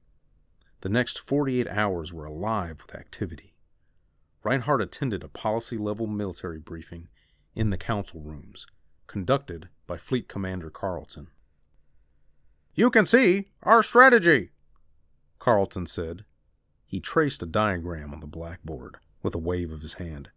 The 0.81 0.89
next 0.89 1.19
48 1.19 1.67
hours 1.67 2.11
were 2.11 2.25
alive 2.25 2.81
with 2.85 2.95
activity. 2.95 3.53
Reinhardt 4.43 4.81
attended 4.81 5.23
a 5.23 5.27
policy 5.27 5.77
level 5.77 6.07
military 6.07 6.59
briefing 6.59 7.07
in 7.55 7.69
the 7.69 7.77
council 7.77 8.21
rooms, 8.21 8.67
conducted 9.07 9.69
by 9.87 9.97
Fleet 9.97 10.27
Commander 10.27 10.69
Carleton. 10.69 11.27
You 12.77 12.91
can 12.91 13.07
see 13.07 13.47
our 13.63 13.81
strategy, 13.81 14.51
Carleton 15.39 15.87
said. 15.87 16.25
He 16.85 16.99
traced 16.99 17.41
a 17.41 17.47
diagram 17.47 18.13
on 18.13 18.19
the 18.19 18.27
blackboard 18.27 18.97
with 19.23 19.33
a 19.33 19.39
wave 19.39 19.71
of 19.71 19.81
his 19.81 19.95
hand. 19.95 20.29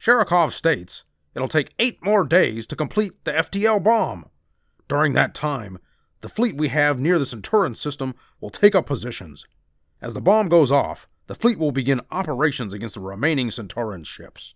Sherikov 0.00 0.52
states 0.52 1.04
it'll 1.34 1.46
take 1.46 1.74
eight 1.78 2.02
more 2.02 2.24
days 2.24 2.66
to 2.68 2.74
complete 2.74 3.22
the 3.24 3.32
FTL 3.32 3.84
bomb. 3.84 4.30
During 4.88 5.12
that 5.12 5.34
time, 5.34 5.78
the 6.22 6.30
fleet 6.30 6.56
we 6.56 6.68
have 6.68 6.98
near 6.98 7.18
the 7.18 7.26
Centauran 7.26 7.76
system 7.76 8.14
will 8.40 8.48
take 8.48 8.74
up 8.74 8.86
positions. 8.86 9.46
As 10.00 10.14
the 10.14 10.22
bomb 10.22 10.48
goes 10.48 10.72
off, 10.72 11.06
the 11.26 11.34
fleet 11.34 11.58
will 11.58 11.70
begin 11.70 12.00
operations 12.10 12.72
against 12.72 12.94
the 12.94 13.02
remaining 13.02 13.48
Centauran 13.48 14.06
ships. 14.06 14.54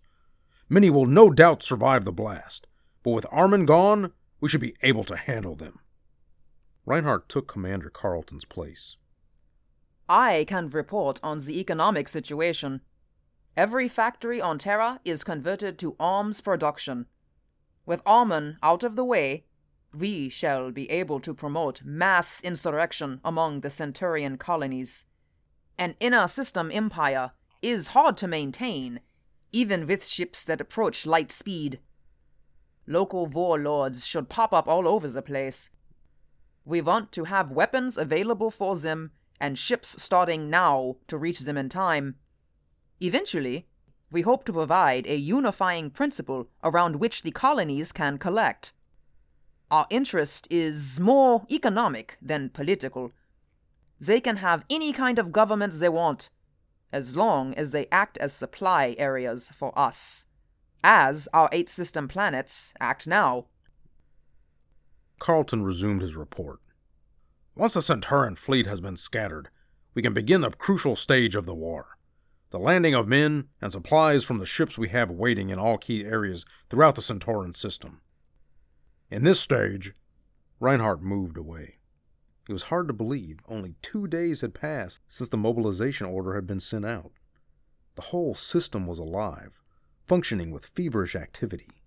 Many 0.67 0.89
will 0.89 1.05
no 1.05 1.29
doubt 1.29 1.61
survive 1.61 2.05
the 2.05 2.11
blast, 2.11 2.65
but 3.03 3.11
with 3.11 3.27
Armun 3.31 3.67
gone, 3.67 4.13
we 4.41 4.49
should 4.49 4.61
be 4.61 4.75
able 4.81 5.03
to 5.03 5.15
handle 5.15 5.55
them. 5.55 5.79
Reinhardt 6.89 7.29
took 7.29 7.47
Commander 7.47 7.91
Carleton's 7.91 8.45
place. 8.45 8.97
I 10.09 10.43
can 10.47 10.71
report 10.71 11.19
on 11.21 11.37
the 11.37 11.59
economic 11.59 12.07
situation. 12.07 12.81
Every 13.55 13.87
factory 13.87 14.41
on 14.41 14.57
Terra 14.57 14.99
is 15.05 15.23
converted 15.23 15.77
to 15.77 15.95
arms 15.99 16.41
production. 16.41 17.05
With 17.85 18.03
Armun 18.05 18.57
out 18.63 18.83
of 18.83 18.95
the 18.95 19.05
way, 19.05 19.45
we 19.93 20.29
shall 20.29 20.71
be 20.71 20.89
able 20.89 21.19
to 21.19 21.33
promote 21.35 21.83
mass 21.83 22.43
insurrection 22.43 23.21
among 23.23 23.61
the 23.61 23.69
Centauran 23.69 24.39
colonies. 24.39 25.05
An 25.77 25.95
inner 25.99 26.27
system 26.27 26.71
empire 26.73 27.33
is 27.61 27.89
hard 27.89 28.17
to 28.17 28.27
maintain, 28.27 29.01
even 29.51 29.85
with 29.85 30.07
ships 30.07 30.43
that 30.45 30.59
approach 30.59 31.05
light 31.05 31.29
speed. 31.29 31.81
Local 32.87 33.27
warlords 33.27 34.07
should 34.07 34.27
pop 34.27 34.53
up 34.53 34.67
all 34.67 34.87
over 34.87 35.07
the 35.07 35.21
place. 35.21 35.69
We 36.69 36.81
want 36.81 37.11
to 37.13 37.23
have 37.23 37.49
weapons 37.49 37.97
available 37.97 38.51
for 38.51 38.75
them 38.77 39.09
and 39.41 39.57
ships 39.57 39.99
starting 39.99 40.51
now 40.51 40.97
to 41.07 41.17
reach 41.17 41.39
them 41.39 41.57
in 41.57 41.67
time. 41.67 42.17
Eventually, 42.99 43.67
we 44.11 44.21
hope 44.21 44.45
to 44.45 44.53
provide 44.53 45.07
a 45.07 45.15
unifying 45.15 45.89
principle 45.89 46.47
around 46.63 46.97
which 46.97 47.23
the 47.23 47.31
colonies 47.31 47.91
can 47.91 48.19
collect. 48.19 48.73
Our 49.71 49.87
interest 49.89 50.47
is 50.51 50.99
more 50.99 51.47
economic 51.49 52.19
than 52.21 52.49
political. 52.49 53.13
They 53.99 54.21
can 54.21 54.35
have 54.35 54.63
any 54.69 54.93
kind 54.93 55.17
of 55.17 55.31
government 55.31 55.73
they 55.73 55.89
want, 55.89 56.29
as 56.93 57.15
long 57.15 57.55
as 57.55 57.71
they 57.71 57.87
act 57.91 58.19
as 58.19 58.31
supply 58.31 58.95
areas 58.99 59.51
for 59.55 59.73
us, 59.75 60.27
as 60.83 61.27
our 61.33 61.49
eight 61.51 61.67
system 61.67 62.07
planets 62.07 62.75
act 62.79 63.07
now. 63.07 63.47
Carleton 65.19 65.63
resumed 65.63 66.01
his 66.01 66.15
report. 66.15 66.59
Once 67.55 67.73
the 67.73 67.81
Centauran 67.81 68.37
fleet 68.37 68.65
has 68.65 68.81
been 68.81 68.97
scattered, 68.97 69.49
we 69.93 70.01
can 70.01 70.13
begin 70.13 70.41
the 70.41 70.51
crucial 70.51 70.95
stage 70.95 71.35
of 71.35 71.45
the 71.45 71.53
war 71.53 71.97
the 72.51 72.59
landing 72.59 72.95
of 72.95 73.07
men 73.07 73.47
and 73.61 73.71
supplies 73.71 74.23
from 74.23 74.39
the 74.39 74.45
ships 74.45 74.77
we 74.77 74.89
have 74.89 75.11
waiting 75.11 75.49
in 75.49 75.59
all 75.59 75.77
key 75.77 76.03
areas 76.03 76.45
throughout 76.69 76.95
the 76.95 77.01
Centauran 77.01 77.55
system. 77.55 78.01
In 79.11 79.23
this 79.23 79.39
stage, 79.39 79.93
Reinhardt 80.59 81.01
moved 81.01 81.37
away. 81.37 81.77
It 82.47 82.53
was 82.53 82.63
hard 82.63 82.87
to 82.87 82.93
believe 82.93 83.39
only 83.47 83.75
two 83.81 84.07
days 84.07 84.41
had 84.41 84.55
passed 84.55 84.99
since 85.07 85.29
the 85.29 85.37
mobilization 85.37 86.07
order 86.07 86.33
had 86.33 86.47
been 86.47 86.59
sent 86.59 86.85
out. 86.85 87.11
The 87.95 88.03
whole 88.03 88.33
system 88.33 88.87
was 88.87 88.97
alive, 88.97 89.61
functioning 90.07 90.49
with 90.49 90.65
feverish 90.65 91.15
activity. 91.15 91.83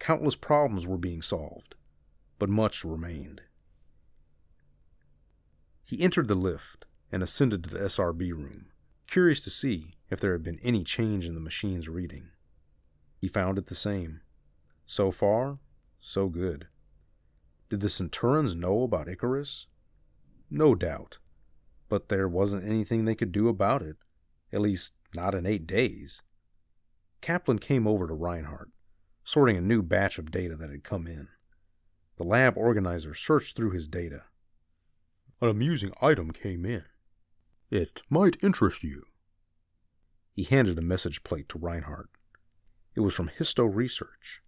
Countless 0.00 0.34
problems 0.34 0.86
were 0.86 0.98
being 0.98 1.22
solved, 1.22 1.76
but 2.44 2.50
much 2.50 2.84
remained. 2.84 3.40
He 5.82 6.02
entered 6.02 6.28
the 6.28 6.34
lift 6.34 6.84
and 7.10 7.22
ascended 7.22 7.64
to 7.64 7.70
the 7.70 7.78
SRB 7.78 8.32
room, 8.32 8.66
curious 9.06 9.42
to 9.44 9.50
see 9.50 9.94
if 10.10 10.20
there 10.20 10.32
had 10.32 10.42
been 10.42 10.60
any 10.62 10.84
change 10.84 11.24
in 11.24 11.34
the 11.34 11.40
machine's 11.40 11.88
reading. 11.88 12.28
He 13.18 13.28
found 13.28 13.56
it 13.56 13.68
the 13.68 13.74
same. 13.74 14.20
So 14.84 15.10
far, 15.10 15.56
so 16.00 16.28
good. 16.28 16.66
Did 17.70 17.80
the 17.80 17.88
Centaurans 17.88 18.54
know 18.54 18.82
about 18.82 19.08
Icarus? 19.08 19.66
No 20.50 20.74
doubt. 20.74 21.20
But 21.88 22.10
there 22.10 22.28
wasn't 22.28 22.68
anything 22.68 23.06
they 23.06 23.14
could 23.14 23.32
do 23.32 23.48
about 23.48 23.80
it, 23.80 23.96
at 24.52 24.60
least 24.60 24.92
not 25.14 25.34
in 25.34 25.46
eight 25.46 25.66
days. 25.66 26.20
Kaplan 27.22 27.58
came 27.58 27.86
over 27.86 28.06
to 28.06 28.12
Reinhardt, 28.12 28.68
sorting 29.22 29.56
a 29.56 29.62
new 29.62 29.82
batch 29.82 30.18
of 30.18 30.30
data 30.30 30.56
that 30.56 30.68
had 30.68 30.84
come 30.84 31.06
in. 31.06 31.28
The 32.16 32.24
lab 32.24 32.56
organizer 32.56 33.14
searched 33.14 33.56
through 33.56 33.72
his 33.72 33.88
data. 33.88 34.22
An 35.40 35.48
amusing 35.48 35.92
item 36.00 36.30
came 36.30 36.64
in. 36.64 36.84
It 37.70 38.02
might 38.08 38.42
interest 38.42 38.84
you. 38.84 39.02
He 40.32 40.44
handed 40.44 40.78
a 40.78 40.82
message 40.82 41.24
plate 41.24 41.48
to 41.50 41.58
Reinhardt. 41.58 42.08
It 42.94 43.00
was 43.00 43.14
from 43.14 43.30
Histo 43.30 43.68
Research. 43.72 44.42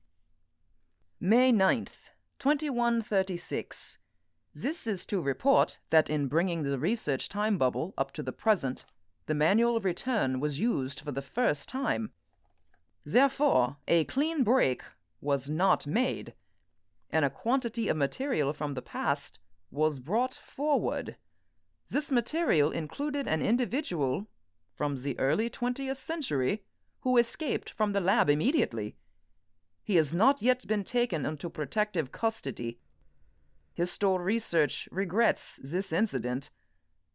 May 1.20 1.52
9th, 1.52 2.11
2136. 2.38 3.98
This 4.55 4.87
is 4.87 5.05
to 5.07 5.20
report 5.20 5.81
that 5.90 6.09
in 6.09 6.29
bringing 6.29 6.62
the 6.62 6.79
research 6.79 7.29
time 7.29 7.59
bubble 7.59 7.94
up 7.98 8.12
to 8.12 8.22
the 8.22 8.33
present, 8.33 8.85
the 9.26 9.35
manual 9.35 9.76
of 9.76 9.85
return 9.85 10.40
was 10.40 10.61
used 10.61 11.00
for 11.00 11.12
the 11.12 11.22
first 11.22 11.68
time. 11.68 12.11
Therefore, 13.05 13.76
a 13.88 14.05
clean 14.05 14.44
break 14.44 14.83
was 15.20 15.50
not 15.50 15.87
made, 15.87 16.33
and 17.16 17.24
a 17.24 17.31
quantity 17.31 17.88
of 17.88 17.96
material 17.96 18.52
from 18.52 18.74
the 18.74 18.83
past 18.83 19.40
was 19.72 19.98
brought 19.98 20.35
forward. 20.35 21.16
This 21.88 22.12
material 22.12 22.70
included 22.70 23.26
an 23.26 23.42
individual 23.42 24.29
from 24.76 24.94
the 24.94 25.18
early 25.18 25.50
20th 25.50 25.96
century 25.96 26.62
who 27.00 27.16
escaped 27.16 27.70
from 27.70 27.92
the 27.92 28.00
lab 28.00 28.31
immediately 28.31 28.94
he 29.87 29.94
has 29.94 30.12
not 30.12 30.42
yet 30.42 30.66
been 30.66 30.83
taken 30.83 31.24
into 31.24 31.48
protective 31.48 32.11
custody. 32.11 32.81
Histo 33.79 34.18
Research 34.18 34.88
regrets 34.90 35.61
this 35.62 35.92
incident, 35.92 36.50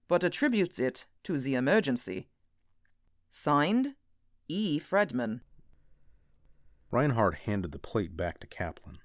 but 0.07 0.23
attributes 0.23 0.79
it 0.79 1.05
to 1.23 1.37
the 1.37 1.55
emergency. 1.55 2.29
Signed, 3.27 3.95
E. 4.47 4.79
Fredman. 4.79 5.41
Reinhardt 6.91 7.39
handed 7.39 7.73
the 7.73 7.79
plate 7.79 8.15
back 8.15 8.39
to 8.39 8.47
Kaplan. 8.47 8.99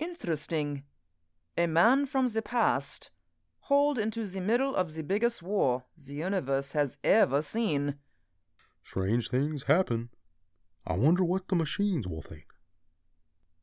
Interesting. 0.00 0.84
A 1.58 1.66
man 1.66 2.06
from 2.06 2.26
the 2.26 2.40
past, 2.40 3.10
hauled 3.64 3.98
into 3.98 4.24
the 4.24 4.40
middle 4.40 4.74
of 4.74 4.94
the 4.94 5.02
biggest 5.02 5.42
war 5.42 5.84
the 5.94 6.14
universe 6.14 6.72
has 6.72 6.96
ever 7.04 7.42
seen. 7.42 7.96
Strange 8.82 9.28
things 9.28 9.64
happen. 9.64 10.08
I 10.86 10.94
wonder 10.94 11.22
what 11.22 11.48
the 11.48 11.54
machines 11.54 12.08
will 12.08 12.22
think. 12.22 12.46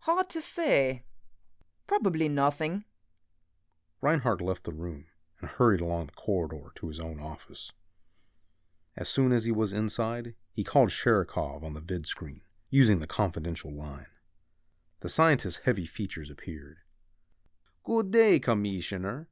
Hard 0.01 0.29
to 0.29 0.41
say. 0.41 1.03
Probably 1.87 2.29
nothing. 2.29 2.85
Reinhardt 3.99 4.39
left 4.39 4.63
the 4.63 4.71
room 4.71 5.05
and 5.41 5.49
hurried 5.49 5.81
along 5.81 6.05
the 6.05 6.11
corridor 6.11 6.71
to 6.75 6.87
his 6.87 6.99
own 6.99 7.19
office. 7.19 7.71
As 8.95 9.09
soon 9.09 9.31
as 9.31 9.45
he 9.45 9.51
was 9.51 9.73
inside, 9.73 10.35
he 10.53 10.63
called 10.63 10.89
Sherikov 10.89 11.63
on 11.63 11.73
the 11.73 11.81
vid 11.81 12.05
screen, 12.05 12.41
using 12.69 12.99
the 12.99 13.07
confidential 13.07 13.71
line. 13.71 14.05
The 14.99 15.09
scientist's 15.09 15.61
heavy 15.65 15.85
features 15.85 16.29
appeared. 16.29 16.77
Good 17.83 18.11
day, 18.11 18.39
Commissioner. 18.39 19.29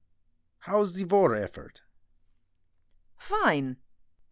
How's 0.59 0.93
the 0.93 1.05
war 1.05 1.35
effort? 1.35 1.81
Fine. 3.17 3.77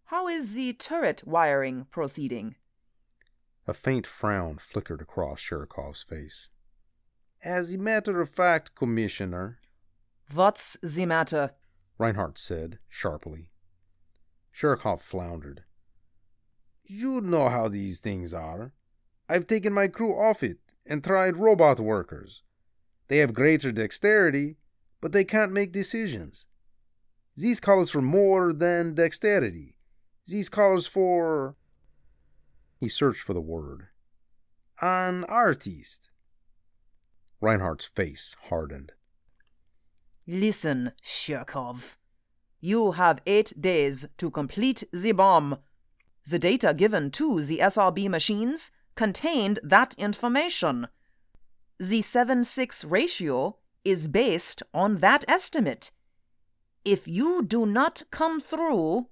How 0.06 0.28
is 0.28 0.54
the 0.54 0.74
turret 0.74 1.24
wiring 1.26 1.88
proceeding? 1.89 2.56
A 3.67 3.74
faint 3.74 4.06
frown 4.06 4.58
flickered 4.58 5.02
across 5.02 5.39
Sherikov's 5.39 6.04
face. 6.04 6.52
As 7.43 7.74
a 7.74 7.78
matter 7.78 8.22
of 8.22 8.30
fact, 8.30 8.76
Commissioner. 8.76 9.60
What's 10.34 10.78
the 10.82 11.06
matter? 11.06 11.52
Reinhardt 11.98 12.38
said, 12.38 12.80
sharply. 12.88 13.50
Sherikov 14.54 15.02
floundered. 15.02 15.63
You 16.84 17.22
know 17.22 17.50
how 17.50 17.69
these 17.69 18.00
things 18.00 18.34
are. 18.34 18.74
I've 19.28 19.46
taken 19.46 19.74
my 19.74 19.88
crew 19.88 20.17
off 20.17 20.43
it 20.43 20.60
and 20.86 21.04
tried 21.04 21.38
robot 21.38 21.80
workers. 21.80 22.43
They 23.08 23.17
have 23.17 23.34
greater 23.34 23.72
dexterity, 23.72 24.58
but 25.02 25.12
they 25.12 25.24
can't 25.24 25.52
make 25.52 25.72
decisions. 25.72 26.48
These 27.36 27.60
calls 27.60 27.91
for 27.91 28.02
more 28.02 28.54
than 28.54 28.96
dexterity. 28.96 29.78
These 30.26 30.50
calls 30.50 30.88
for 30.88 31.56
he 32.84 32.89
searched 32.89 33.22
for 33.22 33.34
the 33.34 33.39
word. 33.39 33.88
An 34.82 35.24
artist. 35.26 36.12
Reinhardt's 37.39 37.86
face 37.86 38.36
hardened. 38.50 38.91
Listen, 40.28 40.91
Sherikov. 41.02 41.96
You 42.60 42.91
have 42.93 43.22
eight 43.26 43.54
days 43.60 44.08
to 44.17 44.30
complete 44.30 44.84
the 44.91 45.13
bomb. 45.13 45.60
The 46.26 46.39
data 46.39 46.74
given 46.74 47.10
to 47.12 47.41
the 47.41 47.60
SRB 47.60 48.10
machines 48.10 48.72
contained 48.95 49.60
that 49.63 49.95
information. 49.97 50.88
The 51.79 52.01
7 52.01 52.43
6 52.43 52.86
ratio 52.86 53.58
is 53.84 54.08
based 54.08 54.63
on 54.73 54.97
that 54.99 55.25
estimate. 55.27 55.91
If 56.86 57.08
you 57.08 57.43
do 57.43 57.65
not 57.65 58.03
come 58.12 58.39
through. 58.39 59.08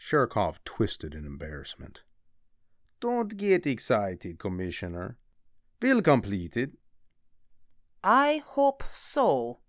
Sherikov 0.00 0.58
twisted 0.64 1.14
in 1.14 1.24
embarrassment. 1.24 2.02
Don't 3.00 3.36
get 3.36 3.66
excited, 3.66 4.38
Commissioner. 4.38 5.16
We'll 5.80 6.02
complete 6.02 6.56
it. 6.56 6.72
I 8.02 8.42
hope 8.44 8.82
so. 8.92 9.60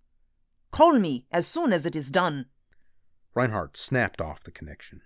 Call 0.71 0.99
me 0.99 1.25
as 1.31 1.47
soon 1.47 1.73
as 1.73 1.85
it 1.85 1.95
is 1.95 2.11
done. 2.11 2.45
Reinhardt 3.33 3.77
snapped 3.77 4.21
off 4.21 4.43
the 4.43 4.51
connection. 4.51 5.01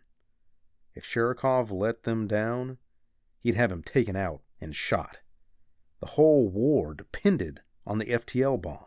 If 0.94 1.06
Sherikov 1.06 1.72
let 1.72 2.04
them 2.04 2.28
down, 2.28 2.78
he'd 3.44 3.56
have 3.56 3.72
him 3.72 3.84
taken 3.84 4.16
out 4.16 4.42
and 4.60 4.74
shot. 4.74 5.20
The 6.00 6.12
whole 6.12 6.50
war 6.50 6.94
depended 6.94 7.62
on 7.86 7.98
the 7.98 8.06
FTL 8.06 8.62
bomb. 8.62 8.86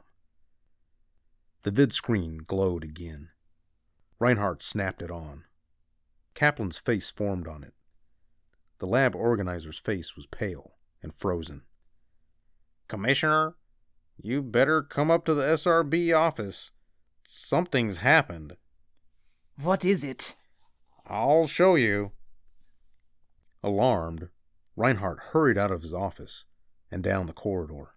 The 1.63 1.71
vid 1.71 1.93
screen 1.93 2.39
glowed 2.47 2.83
again. 2.83 3.29
Reinhardt 4.19 4.63
snapped 4.63 5.03
it 5.03 5.11
on. 5.11 5.45
Kaplan's 6.35 6.79
face 6.79 7.11
formed 7.11 7.47
on 7.47 7.63
it. 7.63 7.75
The 8.79 8.87
lab 8.87 9.15
organizer's 9.15 9.79
face 9.79 10.17
was 10.17 10.27
pale 10.27 10.73
and 11.03 11.13
frozen. 11.13 11.63
Commissioner, 12.89 13.57
you 14.17 14.43
better 14.43 14.83
come 14.83 15.11
up 15.11 15.25
to 15.27 15.35
the 15.35 15.43
SRB 15.43 16.17
office. 16.17 16.71
Something's 17.27 17.99
happened. 17.99 18.57
What 19.63 19.85
is 19.85 20.05
it? 20.05 20.37
I'll 21.07 21.47
show 21.47 21.75
you. 21.75 22.13
Alarmed, 23.63 24.29
Reinhardt 24.77 25.19
hurried 25.33 25.57
out 25.57 25.71
of 25.71 25.83
his 25.83 25.95
office 25.95 26.45
and 26.91 27.03
down 27.03 27.27
the 27.27 27.33
corridor. 27.33 27.95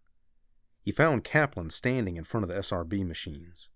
He 0.82 0.92
found 0.92 1.24
Kaplan 1.24 1.70
standing 1.70 2.16
in 2.16 2.24
front 2.24 2.44
of 2.44 2.50
the 2.50 2.56
SRB 2.56 3.06
machines. 3.06 3.70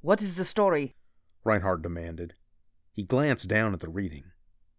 What 0.00 0.22
is 0.22 0.36
the 0.36 0.44
story? 0.44 0.96
Reinhardt 1.44 1.82
demanded. 1.82 2.34
He 2.92 3.02
glanced 3.02 3.48
down 3.48 3.74
at 3.74 3.80
the 3.80 3.88
reading. 3.88 4.24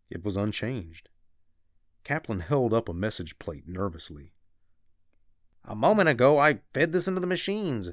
It 0.09 0.23
was 0.23 0.37
unchanged. 0.37 1.09
Kaplan 2.03 2.39
held 2.39 2.73
up 2.73 2.87
a 2.87 2.93
message 2.93 3.37
plate 3.37 3.67
nervously. 3.67 4.33
A 5.65 5.75
moment 5.75 6.07
ago, 6.07 6.37
I 6.37 6.59
fed 6.73 6.91
this 6.91 7.07
into 7.07 7.19
the 7.19 7.27
machines. 7.27 7.91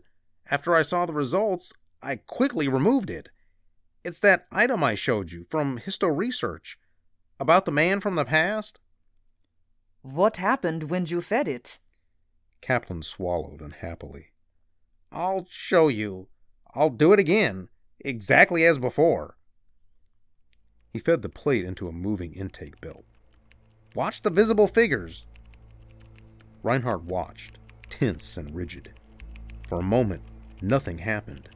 After 0.51 0.77
I 0.77 0.83
saw 0.83 1.07
the 1.07 1.13
results, 1.13 1.73
I 2.03 2.17
quickly 2.17 2.69
removed 2.69 3.11
it. 3.11 3.31
It's 4.05 4.21
that 4.21 4.47
item 4.53 4.85
I 4.85 4.95
showed 4.95 5.33
you 5.33 5.45
from 5.45 5.79
Histo 5.79 6.15
Research 6.15 6.79
about 7.43 7.65
the 7.65 7.73
man 7.73 7.99
from 7.99 8.15
the 8.15 8.25
past. 8.25 8.79
What 10.03 10.37
happened 10.37 10.85
when 10.85 11.07
you 11.07 11.21
fed 11.21 11.49
it? 11.49 11.81
Kaplan 12.61 13.03
swallowed 13.03 13.61
unhappily. 13.61 14.27
I'll 15.11 15.49
show 15.51 15.89
you. 15.89 16.29
I'll 16.73 16.89
do 16.89 17.13
it 17.13 17.19
again, 17.19 17.69
exactly 17.99 18.65
as 18.65 18.79
before. 18.79 19.37
He 20.93 21.01
fed 21.01 21.23
the 21.23 21.29
plate 21.29 21.65
into 21.65 21.89
a 21.89 21.93
moving 21.93 22.33
intake 22.33 22.81
belt. 22.81 23.05
Watch 23.97 24.23
the 24.23 24.31
visible 24.31 24.69
figures. 24.69 25.27
Reinhardt 26.63 27.03
watched, 27.03 27.59
tense 27.91 28.37
and 28.37 28.55
rigid. 28.55 28.93
For 29.67 29.81
a 29.81 29.83
moment, 29.83 30.23
nothing 30.61 30.99
happened. 30.99 31.49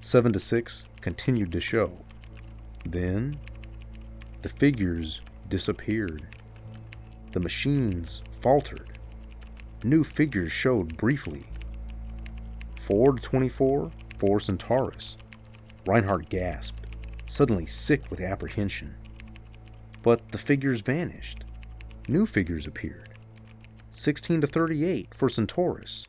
7 0.00 0.34
to 0.34 0.38
6 0.38 0.88
continued 1.00 1.52
to 1.52 1.60
show. 1.60 1.94
Then, 2.84 3.38
the 4.46 4.52
figures 4.52 5.20
disappeared. 5.48 6.24
The 7.32 7.40
machines 7.40 8.22
faltered. 8.30 9.00
New 9.82 10.04
figures 10.04 10.52
showed 10.52 10.96
briefly. 10.96 11.46
4 12.78 13.14
to 13.14 13.22
24 13.24 13.90
for 14.18 14.38
Centaurus. 14.38 15.16
Reinhardt 15.84 16.28
gasped, 16.28 16.86
suddenly 17.26 17.66
sick 17.66 18.08
with 18.08 18.20
apprehension. 18.20 18.94
But 20.04 20.30
the 20.30 20.38
figures 20.38 20.80
vanished. 20.80 21.42
New 22.06 22.24
figures 22.24 22.68
appeared. 22.68 23.14
16 23.90 24.42
to 24.42 24.46
38 24.46 25.12
for 25.12 25.28
Centaurus. 25.28 26.06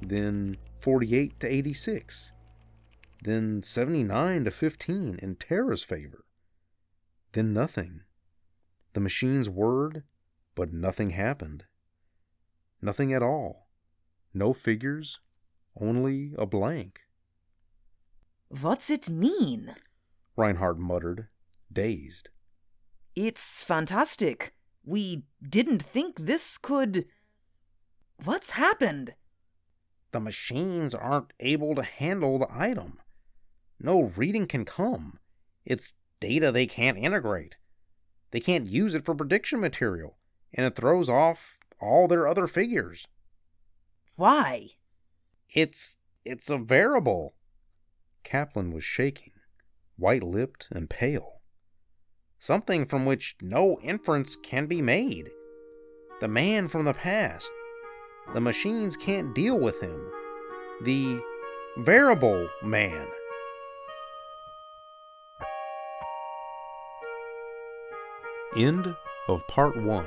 Then 0.00 0.56
48 0.78 1.40
to 1.40 1.52
86. 1.52 2.32
Then 3.22 3.64
79 3.64 4.44
to 4.44 4.52
15 4.52 5.18
in 5.20 5.34
Terra's 5.34 5.82
favor. 5.82 6.25
Then 7.36 7.52
nothing. 7.52 8.00
The 8.94 9.00
machines 9.00 9.46
whirred, 9.50 10.04
but 10.54 10.72
nothing 10.72 11.10
happened. 11.10 11.66
Nothing 12.80 13.12
at 13.12 13.22
all. 13.22 13.68
No 14.32 14.54
figures, 14.54 15.20
only 15.78 16.32
a 16.38 16.46
blank. 16.46 17.02
What's 18.48 18.88
it 18.88 19.10
mean? 19.10 19.74
Reinhardt 20.34 20.78
muttered, 20.78 21.28
dazed. 21.70 22.30
It's 23.14 23.62
fantastic. 23.62 24.54
We 24.82 25.24
didn't 25.46 25.82
think 25.82 26.16
this 26.20 26.56
could. 26.56 27.04
What's 28.24 28.52
happened? 28.52 29.14
The 30.12 30.20
machines 30.20 30.94
aren't 30.94 31.34
able 31.40 31.74
to 31.74 31.82
handle 31.82 32.38
the 32.38 32.48
item. 32.50 32.98
No 33.78 34.04
reading 34.04 34.46
can 34.46 34.64
come. 34.64 35.18
It's 35.66 35.92
data 36.20 36.50
they 36.50 36.66
can't 36.66 36.98
integrate. 36.98 37.56
They 38.30 38.40
can't 38.40 38.68
use 38.68 38.94
it 38.94 39.04
for 39.04 39.14
prediction 39.14 39.60
material, 39.60 40.18
and 40.52 40.66
it 40.66 40.74
throws 40.74 41.08
off 41.08 41.58
all 41.80 42.08
their 42.08 42.26
other 42.26 42.46
figures. 42.46 43.06
Why? 44.16 44.70
It's 45.54 45.98
it's 46.24 46.50
a 46.50 46.58
variable. 46.58 47.34
Kaplan 48.24 48.72
was 48.72 48.82
shaking, 48.82 49.32
white 49.96 50.22
lipped 50.22 50.68
and 50.70 50.90
pale. 50.90 51.40
Something 52.38 52.84
from 52.84 53.06
which 53.06 53.36
no 53.40 53.78
inference 53.82 54.36
can 54.36 54.66
be 54.66 54.82
made. 54.82 55.30
The 56.20 56.28
man 56.28 56.68
from 56.68 56.84
the 56.84 56.94
past. 56.94 57.50
The 58.34 58.40
machines 58.40 58.96
can't 58.96 59.34
deal 59.34 59.58
with 59.58 59.80
him. 59.80 60.10
The 60.82 61.20
variable 61.78 62.48
man. 62.62 63.06
End 68.56 68.96
of 69.28 69.46
Part 69.48 69.76
1 69.76 70.06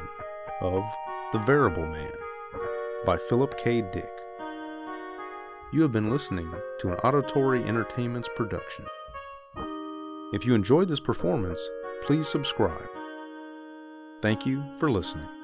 of 0.62 0.84
The 1.34 1.38
Variable 1.40 1.86
Man 1.86 2.12
by 3.06 3.16
Philip 3.16 3.56
K. 3.60 3.82
Dick. 3.82 4.12
You 5.72 5.84
have 5.84 5.92
been 5.92 6.10
listening 6.10 6.52
to 6.80 6.92
an 6.92 6.98
Auditory 7.04 7.64
Entertainments 7.64 8.28
production. 8.36 8.86
If 10.34 10.48
you 10.48 10.56
enjoyed 10.56 10.88
this 10.88 11.00
performance, 11.00 11.62
please 12.06 12.28
subscribe. 12.28 12.90
Thank 14.24 14.48
you 14.48 14.64
for 14.80 14.90
listening. 14.90 15.38